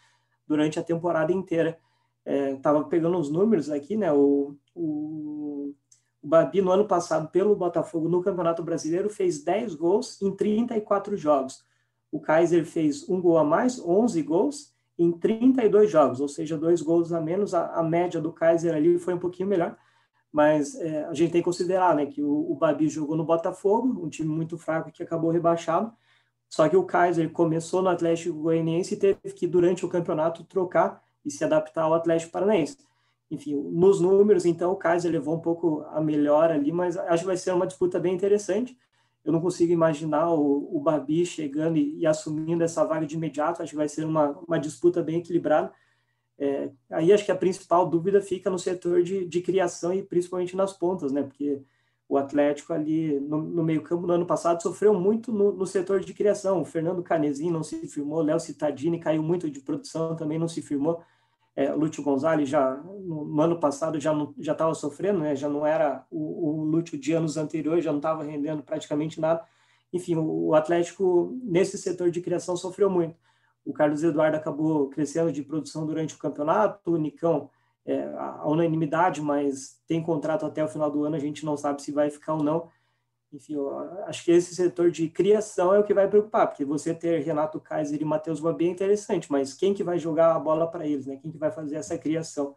durante 0.47 0.79
a 0.79 0.83
temporada 0.83 1.31
inteira. 1.31 1.77
Estava 2.25 2.79
é, 2.79 2.83
pegando 2.83 3.17
os 3.17 3.29
números 3.29 3.69
aqui, 3.69 3.97
né? 3.97 4.11
O, 4.13 4.55
o, 4.73 5.73
o 6.21 6.27
Babi, 6.27 6.61
no 6.61 6.71
ano 6.71 6.87
passado, 6.87 7.29
pelo 7.29 7.55
Botafogo, 7.55 8.07
no 8.07 8.21
Campeonato 8.21 8.63
Brasileiro, 8.63 9.09
fez 9.09 9.43
10 9.43 9.75
gols 9.75 10.21
em 10.21 10.33
34 10.33 11.17
jogos. 11.17 11.65
O 12.09 12.21
Kaiser 12.21 12.65
fez 12.65 13.09
um 13.09 13.19
gol 13.19 13.37
a 13.37 13.43
mais, 13.43 13.77
11 13.77 14.21
gols 14.21 14.73
em 14.97 15.11
32 15.11 15.91
jogos, 15.91 16.21
ou 16.21 16.29
seja, 16.29 16.57
dois 16.57 16.81
gols 16.81 17.11
a 17.11 17.19
menos. 17.19 17.53
A, 17.53 17.73
a 17.73 17.83
média 17.83 18.21
do 18.21 18.31
Kaiser 18.31 18.73
ali 18.73 18.97
foi 18.97 19.15
um 19.15 19.19
pouquinho 19.19 19.49
melhor 19.49 19.75
mas 20.33 20.73
é, 20.75 21.05
a 21.05 21.13
gente 21.13 21.31
tem 21.31 21.41
que 21.41 21.45
considerar 21.45 21.95
né, 21.95 22.07
que 22.07 22.23
o, 22.23 22.51
o 22.51 22.55
Babi 22.55 22.89
jogou 22.89 23.15
no 23.15 23.23
Botafogo, 23.23 24.03
um 24.03 24.09
time 24.09 24.27
muito 24.27 24.57
fraco 24.57 24.91
que 24.91 25.03
acabou 25.03 25.29
rebaixado, 25.29 25.93
só 26.49 26.67
que 26.67 26.75
o 26.75 26.83
Kaiser 26.83 27.31
começou 27.31 27.83
no 27.83 27.89
Atlético 27.89 28.39
Goianiense 28.39 28.95
e 28.95 28.97
teve 28.97 29.19
que, 29.35 29.45
durante 29.45 29.85
o 29.85 29.89
campeonato, 29.89 30.43
trocar 30.43 31.03
e 31.23 31.29
se 31.29 31.43
adaptar 31.43 31.83
ao 31.83 31.93
Atlético 31.93 32.31
Paranaense. 32.31 32.77
Enfim, 33.29 33.55
nos 33.55 34.01
números, 34.01 34.43
então, 34.45 34.71
o 34.71 34.75
Kaiser 34.75 35.11
levou 35.11 35.35
um 35.35 35.39
pouco 35.39 35.83
a 35.91 36.01
melhor 36.01 36.51
ali, 36.51 36.71
mas 36.71 36.97
acho 36.97 37.23
que 37.23 37.27
vai 37.27 37.37
ser 37.37 37.53
uma 37.53 37.67
disputa 37.67 37.99
bem 37.99 38.13
interessante. 38.13 38.77
Eu 39.23 39.31
não 39.31 39.39
consigo 39.39 39.71
imaginar 39.71 40.31
o, 40.31 40.75
o 40.75 40.79
Babi 40.79 41.25
chegando 41.25 41.77
e, 41.77 41.99
e 41.99 42.07
assumindo 42.07 42.63
essa 42.63 42.83
vaga 42.83 43.05
de 43.05 43.15
imediato, 43.15 43.61
acho 43.61 43.71
que 43.71 43.77
vai 43.77 43.87
ser 43.87 44.05
uma, 44.05 44.37
uma 44.47 44.59
disputa 44.59 45.01
bem 45.01 45.19
equilibrada 45.19 45.71
é, 46.37 46.69
aí 46.89 47.13
acho 47.13 47.25
que 47.25 47.31
a 47.31 47.35
principal 47.35 47.87
dúvida 47.89 48.21
fica 48.21 48.49
no 48.49 48.57
setor 48.57 49.03
de, 49.03 49.25
de 49.25 49.41
criação 49.41 49.93
e 49.93 50.03
principalmente 50.03 50.55
nas 50.55 50.73
pontas, 50.73 51.11
né? 51.11 51.21
Porque 51.23 51.61
o 52.07 52.17
Atlético 52.17 52.73
ali 52.73 53.19
no, 53.19 53.41
no 53.41 53.63
meio-campo 53.63 54.05
no 54.05 54.13
ano 54.13 54.25
passado 54.25 54.61
sofreu 54.61 54.93
muito 54.93 55.31
no, 55.31 55.51
no, 55.53 55.65
setor 55.65 55.99
de 55.99 56.13
criação. 56.13 56.61
O 56.61 56.65
Fernando 56.65 57.03
Canezinho 57.03 57.53
não 57.53 57.63
se 57.63 57.87
firmou, 57.87 58.21
Léo 58.21 58.39
Cittadini 58.39 58.99
caiu 58.99 59.23
muito 59.23 59.49
de 59.49 59.59
produção, 59.61 60.15
também 60.15 60.37
não 60.39 60.47
se 60.47 60.61
firmou. 60.61 61.01
É, 61.55 61.71
Lúcio 61.71 62.03
Gonzalez 62.03 62.49
já 62.49 62.75
no, 62.77 63.25
no, 63.25 63.41
ano 63.41 63.59
passado 63.59 63.99
já 63.99 64.11
já 64.39 64.53
estava 64.53 64.73
sofrendo, 64.73 65.19
né? 65.19 65.35
Já 65.35 65.47
não 65.47 65.65
era 65.65 66.05
o, 66.09 66.61
o 66.61 66.63
Lúcio 66.63 66.97
de 66.99 67.13
anos 67.13 67.37
anteriores, 67.37 67.83
já 67.83 67.91
não 67.91 67.99
estava 67.99 68.23
rendendo 68.23 68.63
praticamente 68.63 69.21
nada. 69.21 69.43
Enfim, 69.91 70.15
o, 70.15 70.47
o 70.47 70.55
Atlético 70.55 71.37
nesse 71.43 71.77
setor 71.77 72.09
de 72.11 72.21
criação 72.21 72.57
sofreu 72.57 72.89
muito. 72.89 73.15
O 73.65 73.73
Carlos 73.73 74.03
Eduardo 74.03 74.37
acabou 74.37 74.89
crescendo 74.89 75.31
de 75.31 75.41
produção 75.41 75.85
durante 75.85 76.15
o 76.15 76.17
campeonato, 76.17 76.91
o 76.91 76.97
Nicão 76.97 77.49
é, 77.85 78.03
a 78.15 78.47
unanimidade, 78.47 79.21
mas 79.21 79.81
tem 79.87 80.01
contrato 80.01 80.45
até 80.45 80.63
o 80.63 80.67
final 80.67 80.89
do 80.89 81.03
ano, 81.03 81.15
a 81.15 81.19
gente 81.19 81.45
não 81.45 81.57
sabe 81.57 81.81
se 81.81 81.91
vai 81.91 82.09
ficar 82.09 82.35
ou 82.35 82.43
não. 82.43 82.69
Enfim, 83.31 83.55
acho 84.05 84.23
que 84.23 84.31
esse 84.31 84.55
setor 84.55 84.91
de 84.91 85.09
criação 85.09 85.73
é 85.73 85.79
o 85.79 85.83
que 85.83 85.93
vai 85.93 86.07
preocupar, 86.07 86.47
porque 86.47 86.63
você 86.63 86.93
ter 86.93 87.23
Renato 87.23 87.59
Kaiser 87.59 87.99
e 87.99 88.05
Matheus 88.05 88.39
Babi 88.39 88.67
é 88.67 88.69
interessante, 88.69 89.31
mas 89.31 89.53
quem 89.53 89.73
que 89.73 89.83
vai 89.83 89.97
jogar 89.97 90.35
a 90.35 90.39
bola 90.39 90.67
para 90.69 90.85
eles, 90.85 91.07
né? 91.07 91.17
Quem 91.17 91.31
que 91.31 91.37
vai 91.37 91.51
fazer 91.51 91.75
essa 91.75 91.97
criação? 91.97 92.55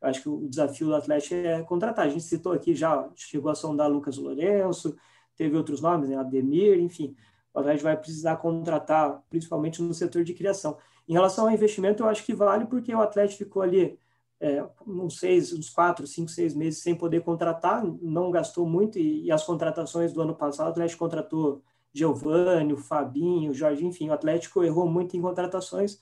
Eu 0.00 0.08
acho 0.08 0.22
que 0.22 0.28
o 0.28 0.46
desafio 0.48 0.88
do 0.88 0.94
Atlético 0.94 1.34
é 1.34 1.62
contratar. 1.62 2.06
A 2.06 2.08
gente 2.10 2.24
citou 2.24 2.52
aqui 2.52 2.74
já, 2.74 3.08
chegou 3.16 3.50
a 3.50 3.54
sondar 3.54 3.90
Lucas 3.90 4.18
Lourenço, 4.18 4.94
teve 5.36 5.56
outros 5.56 5.80
nomes, 5.80 6.10
né? 6.10 6.16
Ademir, 6.16 6.78
enfim 6.78 7.16
o 7.54 7.58
Atlético 7.58 7.84
vai 7.84 7.96
precisar 7.96 8.36
contratar, 8.36 9.22
principalmente 9.28 9.82
no 9.82 9.92
setor 9.94 10.24
de 10.24 10.34
criação. 10.34 10.76
Em 11.08 11.12
relação 11.12 11.46
ao 11.46 11.52
investimento, 11.52 12.02
eu 12.02 12.08
acho 12.08 12.24
que 12.24 12.34
vale 12.34 12.66
porque 12.66 12.94
o 12.94 13.00
Atlético 13.00 13.44
ficou 13.44 13.62
ali 13.62 13.98
é, 14.40 14.64
uns 14.86 15.18
seis, 15.18 15.52
uns 15.52 15.68
quatro, 15.68 16.06
cinco, 16.06 16.30
seis 16.30 16.54
meses 16.54 16.82
sem 16.82 16.94
poder 16.94 17.22
contratar, 17.22 17.84
não 18.00 18.30
gastou 18.30 18.66
muito 18.66 18.98
e, 18.98 19.24
e 19.24 19.32
as 19.32 19.44
contratações 19.44 20.12
do 20.12 20.22
ano 20.22 20.34
passado, 20.34 20.68
o 20.68 20.70
Atlético 20.70 21.00
contratou 21.00 21.62
Giovanni, 21.92 22.72
o 22.72 22.76
Fabinho, 22.76 23.50
o 23.50 23.54
Jorge, 23.54 23.84
enfim, 23.84 24.08
o 24.08 24.12
Atlético 24.12 24.62
errou 24.62 24.88
muito 24.88 25.16
em 25.16 25.20
contratações. 25.20 26.00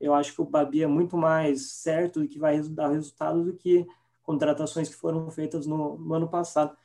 Eu 0.00 0.14
acho 0.14 0.34
que 0.34 0.40
o 0.40 0.44
Babi 0.44 0.82
é 0.82 0.86
muito 0.86 1.16
mais 1.16 1.72
certo 1.72 2.22
e 2.22 2.28
que 2.28 2.38
vai 2.38 2.60
dar 2.60 2.88
resultado 2.88 3.44
do 3.44 3.52
que 3.54 3.86
contratações 4.22 4.88
que 4.88 4.94
foram 4.94 5.30
feitas 5.30 5.66
no, 5.66 5.96
no 5.98 6.14
ano 6.14 6.28
passado. 6.28 6.76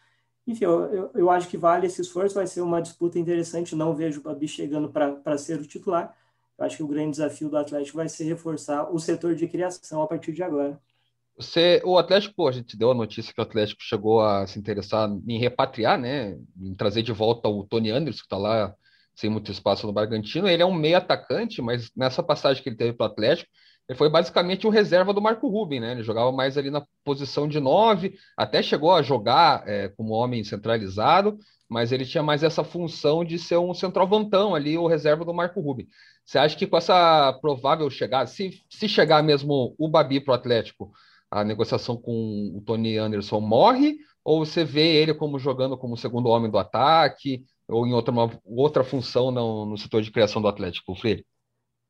Enfim, 0.46 0.66
eu, 0.66 0.94
eu, 0.94 1.12
eu, 1.14 1.30
acho 1.30 1.48
que 1.48 1.58
vale 1.58 1.88
esse 1.88 2.02
esforço, 2.02 2.36
vai 2.36 2.46
ser 2.46 2.62
uma 2.62 2.82
disputa 2.82 3.18
interessante. 3.18 3.76
Não 3.76 3.96
vejo 3.96 4.20
o 4.20 4.24
Babi 4.24 4.48
chegando 4.48 4.90
para 4.90 5.38
ser 5.38 5.60
o 5.60 5.66
titular. 5.66 6.16
Eu 6.58 6.66
acho 6.66 6.78
que 6.78 6.84
o 6.84 6.88
grande 6.88 7.12
desafio 7.12 7.50
do 7.50 7.58
Atlético 7.58 7.98
vai 7.98 8.10
ser 8.10 8.26
reforçar 8.26 8.94
o 8.94 9.00
setor 9.00 9.36
de 9.36 9.48
criação 9.48 10.02
a 10.02 10.08
partir 10.08 10.34
de 10.34 10.44
agora. 10.44 10.80
Você, 11.38 11.82
o 11.84 11.98
Atlético, 11.98 12.36
pô, 12.36 12.48
a 12.48 12.52
gente 12.52 12.78
deu 12.78 12.92
a 12.92 12.94
notícia 12.94 13.34
que 13.34 13.40
o 13.40 13.44
Atlético 13.44 13.82
chegou 13.82 14.22
a 14.22 14.46
se 14.46 14.60
interessar 14.60 15.10
em 15.28 15.40
repatriar, 15.40 16.00
né? 16.00 16.38
Em 16.62 16.76
trazer 16.76 17.02
de 17.02 17.12
volta 17.12 17.48
o 17.48 17.64
Tony 17.64 17.90
Anderson, 17.90 18.20
que 18.20 18.26
está 18.26 18.38
lá 18.38 18.76
sem 19.16 19.30
muito 19.30 19.52
espaço 19.52 19.88
no 19.88 19.94
Bragantino. 19.94 20.48
Ele 20.48 20.62
é 20.62 20.66
um 20.66 20.74
meio 20.74 20.98
atacante, 20.98 21.62
mas 21.62 21.90
nessa 21.96 22.22
passagem 22.22 22.62
que 22.62 22.70
ele 22.70 22.76
teve 22.76 22.94
para 22.94 23.08
o 23.08 23.12
Atlético, 23.12 23.50
ele 23.88 23.98
foi 23.98 24.10
basicamente 24.10 24.66
o 24.66 24.70
reserva 24.70 25.14
do 25.14 25.22
Marco 25.22 25.48
Ruben, 25.48 25.80
né? 25.82 25.92
Ele 25.92 26.04
jogava 26.04 26.32
mais 26.32 26.58
ali 26.58 26.70
na 26.70 26.86
posição 27.04 27.48
de 27.48 27.60
nove, 27.60 28.18
até 28.38 28.64
chegou 28.64 28.94
a 28.94 29.02
jogar 29.02 29.68
é, 29.68 29.90
como 29.90 30.14
homem 30.14 30.44
centralizado, 30.44 31.38
mas 31.68 31.92
ele 31.92 32.06
tinha 32.06 32.24
mais 32.24 32.44
essa 32.44 32.64
função 32.64 33.26
de 33.26 33.38
ser 33.38 33.58
um 33.58 33.74
centroavantão 33.74 34.56
ali, 34.56 34.78
o 34.78 34.88
reserva 34.88 35.26
do 35.26 35.34
Marco 35.34 35.60
Ruben. 35.60 35.88
Você 36.26 36.38
acha 36.38 36.56
que 36.56 36.66
com 36.66 36.78
essa 36.78 37.34
provável 37.42 37.90
chegada, 37.90 38.28
se, 38.28 38.64
se 38.70 38.88
chegar 38.88 39.22
mesmo 39.22 39.76
o 39.78 39.90
Babi 39.90 40.22
para 40.22 40.32
o 40.32 40.36
Atlético, 40.36 40.92
a 41.30 41.44
negociação 41.44 41.98
com 41.98 42.54
o 42.56 42.62
Tony 42.62 42.98
Anderson 42.98 43.42
morre? 43.42 43.98
Ou 44.24 44.46
você 44.46 44.64
vê 44.64 44.96
ele 44.96 45.14
como 45.14 45.38
jogando 45.38 45.78
como 45.78 45.98
segundo 45.98 46.30
homem 46.30 46.50
do 46.50 46.58
ataque 46.58 47.44
ou 47.68 47.86
em 47.86 47.94
outra, 47.94 48.12
uma, 48.14 48.32
outra 48.46 48.84
função 48.84 49.32
no, 49.32 49.66
no 49.66 49.78
setor 49.78 50.02
de 50.02 50.12
criação 50.12 50.42
do 50.42 50.48
Atlético, 50.48 50.96
Freire? 50.96 51.26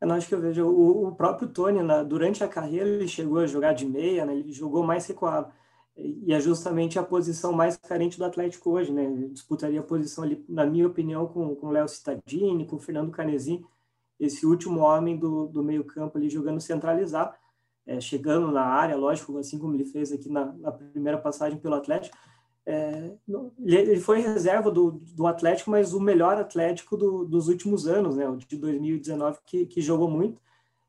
Não 0.06 0.16
acho 0.16 0.28
que 0.28 0.36
eu 0.36 0.42
vejo 0.42 0.66
o, 0.66 1.08
o 1.08 1.16
próprio 1.16 1.48
Tony, 1.48 1.82
na, 1.82 2.04
durante 2.04 2.44
a 2.44 2.48
carreira, 2.48 2.88
ele 2.88 3.08
chegou 3.08 3.40
a 3.40 3.48
jogar 3.48 3.74
de 3.74 3.86
meia, 3.86 4.26
né? 4.26 4.36
ele 4.36 4.52
jogou 4.52 4.84
mais 4.84 5.06
recuado. 5.08 5.52
E 5.96 6.34
é 6.34 6.40
justamente 6.40 6.98
a 6.98 7.04
posição 7.04 7.54
mais 7.54 7.78
carente 7.78 8.18
do 8.18 8.26
Atlético 8.26 8.72
hoje, 8.72 8.92
né? 8.92 9.04
Ele 9.06 9.30
disputaria 9.30 9.80
a 9.80 9.84
posição 9.84 10.24
ali, 10.24 10.44
na 10.50 10.66
minha 10.66 10.88
opinião, 10.88 11.28
com 11.28 11.56
o 11.62 11.70
Léo 11.70 11.88
Cittadini, 11.88 12.66
com 12.66 12.78
o 12.78 12.80
Fernando 12.80 13.12
Canesi, 13.12 13.64
esse 14.20 14.46
último 14.46 14.80
homem 14.80 15.18
do, 15.18 15.48
do 15.48 15.64
meio-campo 15.64 16.18
ali 16.18 16.30
jogando 16.30 16.60
centralizado, 16.60 17.36
é, 17.86 18.00
chegando 18.02 18.52
na 18.52 18.64
área, 18.64 18.96
lógico, 18.96 19.38
assim 19.38 19.60
como 19.60 19.76
ele 19.76 19.86
fez 19.86 20.12
aqui 20.12 20.30
na, 20.30 20.46
na 20.46 20.72
primeira 20.72 21.18
passagem 21.18 21.60
pelo 21.60 21.76
Atlético. 21.76 22.18
É, 22.66 23.12
ele 23.60 24.00
foi 24.00 24.22
reserva 24.22 24.72
do, 24.72 24.92
do 24.92 25.28
Atlético, 25.28 25.70
mas 25.70 25.94
o 25.94 26.00
melhor 26.00 26.38
Atlético 26.38 26.96
do, 26.96 27.26
dos 27.26 27.48
últimos 27.50 27.88
anos, 27.88 28.16
né? 28.16 28.28
O 28.28 28.38
de 28.38 28.58
2019, 28.58 29.40
que, 29.46 29.66
que 29.66 29.82
jogou 29.82 30.10
muito. 30.10 30.42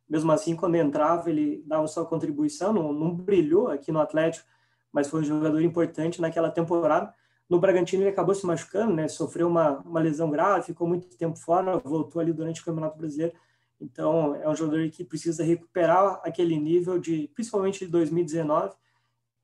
Mesmo 0.08 0.30
assim, 0.30 0.54
quando 0.54 0.76
entrava, 0.76 1.30
ele 1.30 1.62
dava 1.66 1.86
sua 1.88 2.04
contribuição, 2.04 2.72
não, 2.72 2.92
não 2.92 3.14
brilhou 3.14 3.68
aqui 3.68 3.90
no 3.90 4.00
Atlético, 4.00 4.46
mas 4.92 5.08
foi 5.08 5.20
um 5.20 5.24
jogador 5.24 5.60
importante 5.62 6.20
naquela 6.20 6.50
temporada. 6.50 7.12
No 7.48 7.58
Bragantino 7.58 8.02
ele 8.02 8.10
acabou 8.10 8.34
se 8.34 8.46
machucando, 8.46 8.94
né? 8.94 9.08
Sofreu 9.08 9.48
uma, 9.48 9.78
uma 9.80 10.00
lesão 10.00 10.30
grave, 10.30 10.66
ficou 10.66 10.86
muito 10.86 11.08
tempo 11.16 11.36
fora, 11.36 11.78
voltou 11.78 12.20
ali 12.20 12.32
durante 12.32 12.60
o 12.60 12.64
Campeonato 12.64 12.96
Brasileiro. 12.96 13.34
Então 13.80 14.34
é 14.36 14.48
um 14.48 14.54
jogador 14.54 14.88
que 14.90 15.04
precisa 15.04 15.42
recuperar 15.42 16.20
aquele 16.22 16.56
nível 16.56 16.98
de, 16.98 17.28
principalmente 17.34 17.84
de 17.84 17.90
2019. 17.90 18.74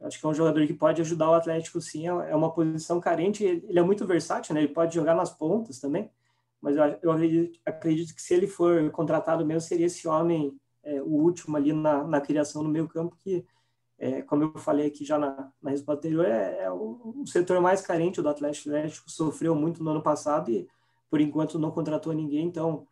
Acho 0.00 0.18
que 0.18 0.26
é 0.26 0.28
um 0.28 0.34
jogador 0.34 0.66
que 0.66 0.74
pode 0.74 1.00
ajudar 1.02 1.30
o 1.30 1.34
Atlético, 1.34 1.80
sim. 1.80 2.08
É, 2.08 2.30
é 2.30 2.36
uma 2.36 2.52
posição 2.52 3.00
carente. 3.00 3.44
Ele 3.44 3.78
é 3.78 3.82
muito 3.82 4.06
versátil, 4.06 4.54
né? 4.54 4.62
Ele 4.62 4.72
pode 4.72 4.94
jogar 4.94 5.14
nas 5.14 5.30
pontas 5.30 5.78
também. 5.78 6.10
Mas 6.60 6.76
eu, 6.76 7.10
acredito, 7.10 7.58
acredito, 7.64 8.14
que 8.14 8.22
se 8.22 8.34
ele 8.34 8.46
for 8.46 8.90
contratado 8.90 9.44
mesmo, 9.44 9.60
seria 9.62 9.86
esse 9.86 10.06
homem, 10.06 10.58
é, 10.82 11.00
o 11.02 11.08
último 11.08 11.56
ali 11.56 11.72
na, 11.72 12.04
na 12.04 12.20
criação 12.20 12.62
no 12.62 12.68
meio 12.68 12.88
campo 12.88 13.16
que 13.16 13.44
é, 14.00 14.22
como 14.22 14.44
eu 14.44 14.58
falei 14.58 14.86
aqui 14.86 15.04
já 15.04 15.18
na, 15.18 15.52
na 15.62 15.70
resposta 15.70 15.98
anterior, 15.98 16.24
é, 16.24 16.62
é 16.62 16.70
o, 16.70 17.12
o, 17.22 17.26
setor 17.26 17.60
mais 17.60 17.82
carente 17.82 18.22
do 18.22 18.28
Atlético. 18.30 18.70
O 18.70 18.72
Atlético 18.72 19.10
sofreu 19.10 19.54
muito 19.54 19.84
no 19.84 19.90
ano 19.90 20.02
passado 20.02 20.50
e, 20.50 20.66
por 21.10 21.20
enquanto, 21.20 21.58
não 21.58 21.70
contratou 21.70 22.14
ninguém. 22.14 22.46
Então, 22.46 22.86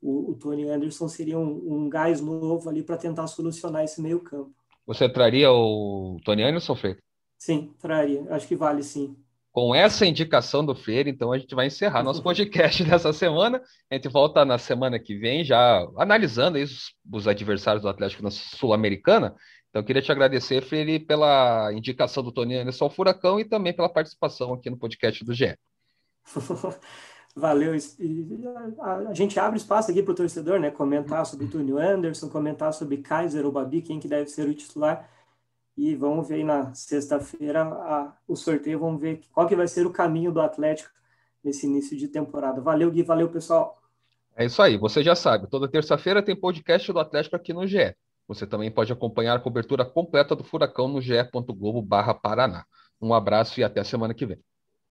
o, 0.00 0.30
o 0.30 0.34
Tony 0.34 0.66
Anderson 0.66 1.06
seria 1.06 1.38
um, 1.38 1.84
um 1.84 1.88
gás 1.90 2.22
novo 2.22 2.70
ali 2.70 2.82
para 2.82 2.96
tentar 2.96 3.26
solucionar 3.26 3.84
esse 3.84 4.00
meio 4.00 4.20
campo. 4.20 4.54
Você 4.86 5.08
traria 5.08 5.50
o 5.50 6.18
Tony 6.24 6.42
Anderson, 6.42 6.74
Freire? 6.74 7.00
Sim, 7.38 7.74
traria. 7.80 8.24
Acho 8.30 8.46
que 8.46 8.56
vale 8.56 8.82
sim. 8.82 9.16
Com 9.50 9.74
essa 9.74 10.04
indicação 10.04 10.64
do 10.64 10.74
Freire, 10.74 11.08
então 11.10 11.32
a 11.32 11.38
gente 11.38 11.54
vai 11.54 11.66
encerrar 11.66 12.02
nosso 12.02 12.20
podcast 12.24 12.82
dessa 12.84 13.12
semana. 13.12 13.62
A 13.90 13.94
gente 13.94 14.08
volta 14.08 14.44
na 14.44 14.58
semana 14.58 14.98
que 14.98 15.16
vem, 15.16 15.44
já 15.44 15.86
analisando 15.96 16.58
os, 16.58 16.92
os 17.12 17.28
adversários 17.28 17.82
do 17.82 17.88
Atlético 17.88 18.22
na 18.22 18.30
Sul-Americana. 18.30 19.34
Então, 19.70 19.80
eu 19.80 19.86
queria 19.86 20.02
te 20.02 20.12
agradecer, 20.12 20.62
Freire, 20.62 21.00
pela 21.00 21.72
indicação 21.72 22.22
do 22.22 22.32
Tony 22.32 22.56
Anderson 22.56 22.84
ao 22.84 22.90
Furacão 22.90 23.40
e 23.40 23.44
também 23.44 23.72
pela 23.72 23.88
participação 23.88 24.52
aqui 24.52 24.70
no 24.70 24.76
podcast 24.76 25.24
do 25.24 25.34
GE. 25.34 25.56
Valeu. 27.36 27.72
A 28.80 29.12
gente 29.12 29.40
abre 29.40 29.58
espaço 29.58 29.90
aqui 29.90 30.02
para 30.02 30.12
o 30.12 30.14
torcedor, 30.14 30.60
né? 30.60 30.70
Comentar 30.70 31.26
sobre 31.26 31.46
o 31.46 31.50
Tony 31.50 31.72
Anderson, 31.72 32.28
comentar 32.28 32.72
sobre 32.72 32.98
Kaiser 32.98 33.44
ou 33.44 33.50
Babi, 33.50 33.82
quem 33.82 33.98
que 33.98 34.06
deve 34.06 34.28
ser 34.30 34.48
o 34.48 34.54
titular. 34.54 35.10
E 35.76 35.96
vamos 35.96 36.28
ver 36.28 36.36
aí 36.36 36.44
na 36.44 36.72
sexta-feira 36.72 38.14
o 38.28 38.36
sorteio, 38.36 38.78
vamos 38.78 39.00
ver 39.00 39.20
qual 39.32 39.48
que 39.48 39.56
vai 39.56 39.66
ser 39.66 39.84
o 39.84 39.90
caminho 39.90 40.30
do 40.30 40.40
Atlético 40.40 40.90
nesse 41.42 41.66
início 41.66 41.96
de 41.96 42.06
temporada. 42.06 42.60
Valeu, 42.60 42.88
Gui, 42.92 43.02
valeu, 43.02 43.28
pessoal. 43.28 43.82
É 44.36 44.44
isso 44.44 44.62
aí, 44.62 44.78
você 44.78 45.02
já 45.02 45.16
sabe, 45.16 45.48
toda 45.48 45.68
terça-feira 45.68 46.22
tem 46.22 46.34
podcast 46.34 46.92
do 46.92 47.00
Atlético 47.00 47.34
aqui 47.34 47.52
no 47.52 47.66
GE. 47.66 47.96
Você 48.28 48.46
também 48.46 48.70
pode 48.70 48.92
acompanhar 48.92 49.36
a 49.36 49.40
cobertura 49.40 49.84
completa 49.84 50.36
do 50.36 50.44
Furacão 50.44 50.86
no 50.86 51.00
ge.globo/paraná. 51.00 52.64
Um 53.02 53.12
abraço 53.12 53.58
e 53.58 53.64
até 53.64 53.82
semana 53.82 54.14
que 54.14 54.24
vem. 54.24 54.38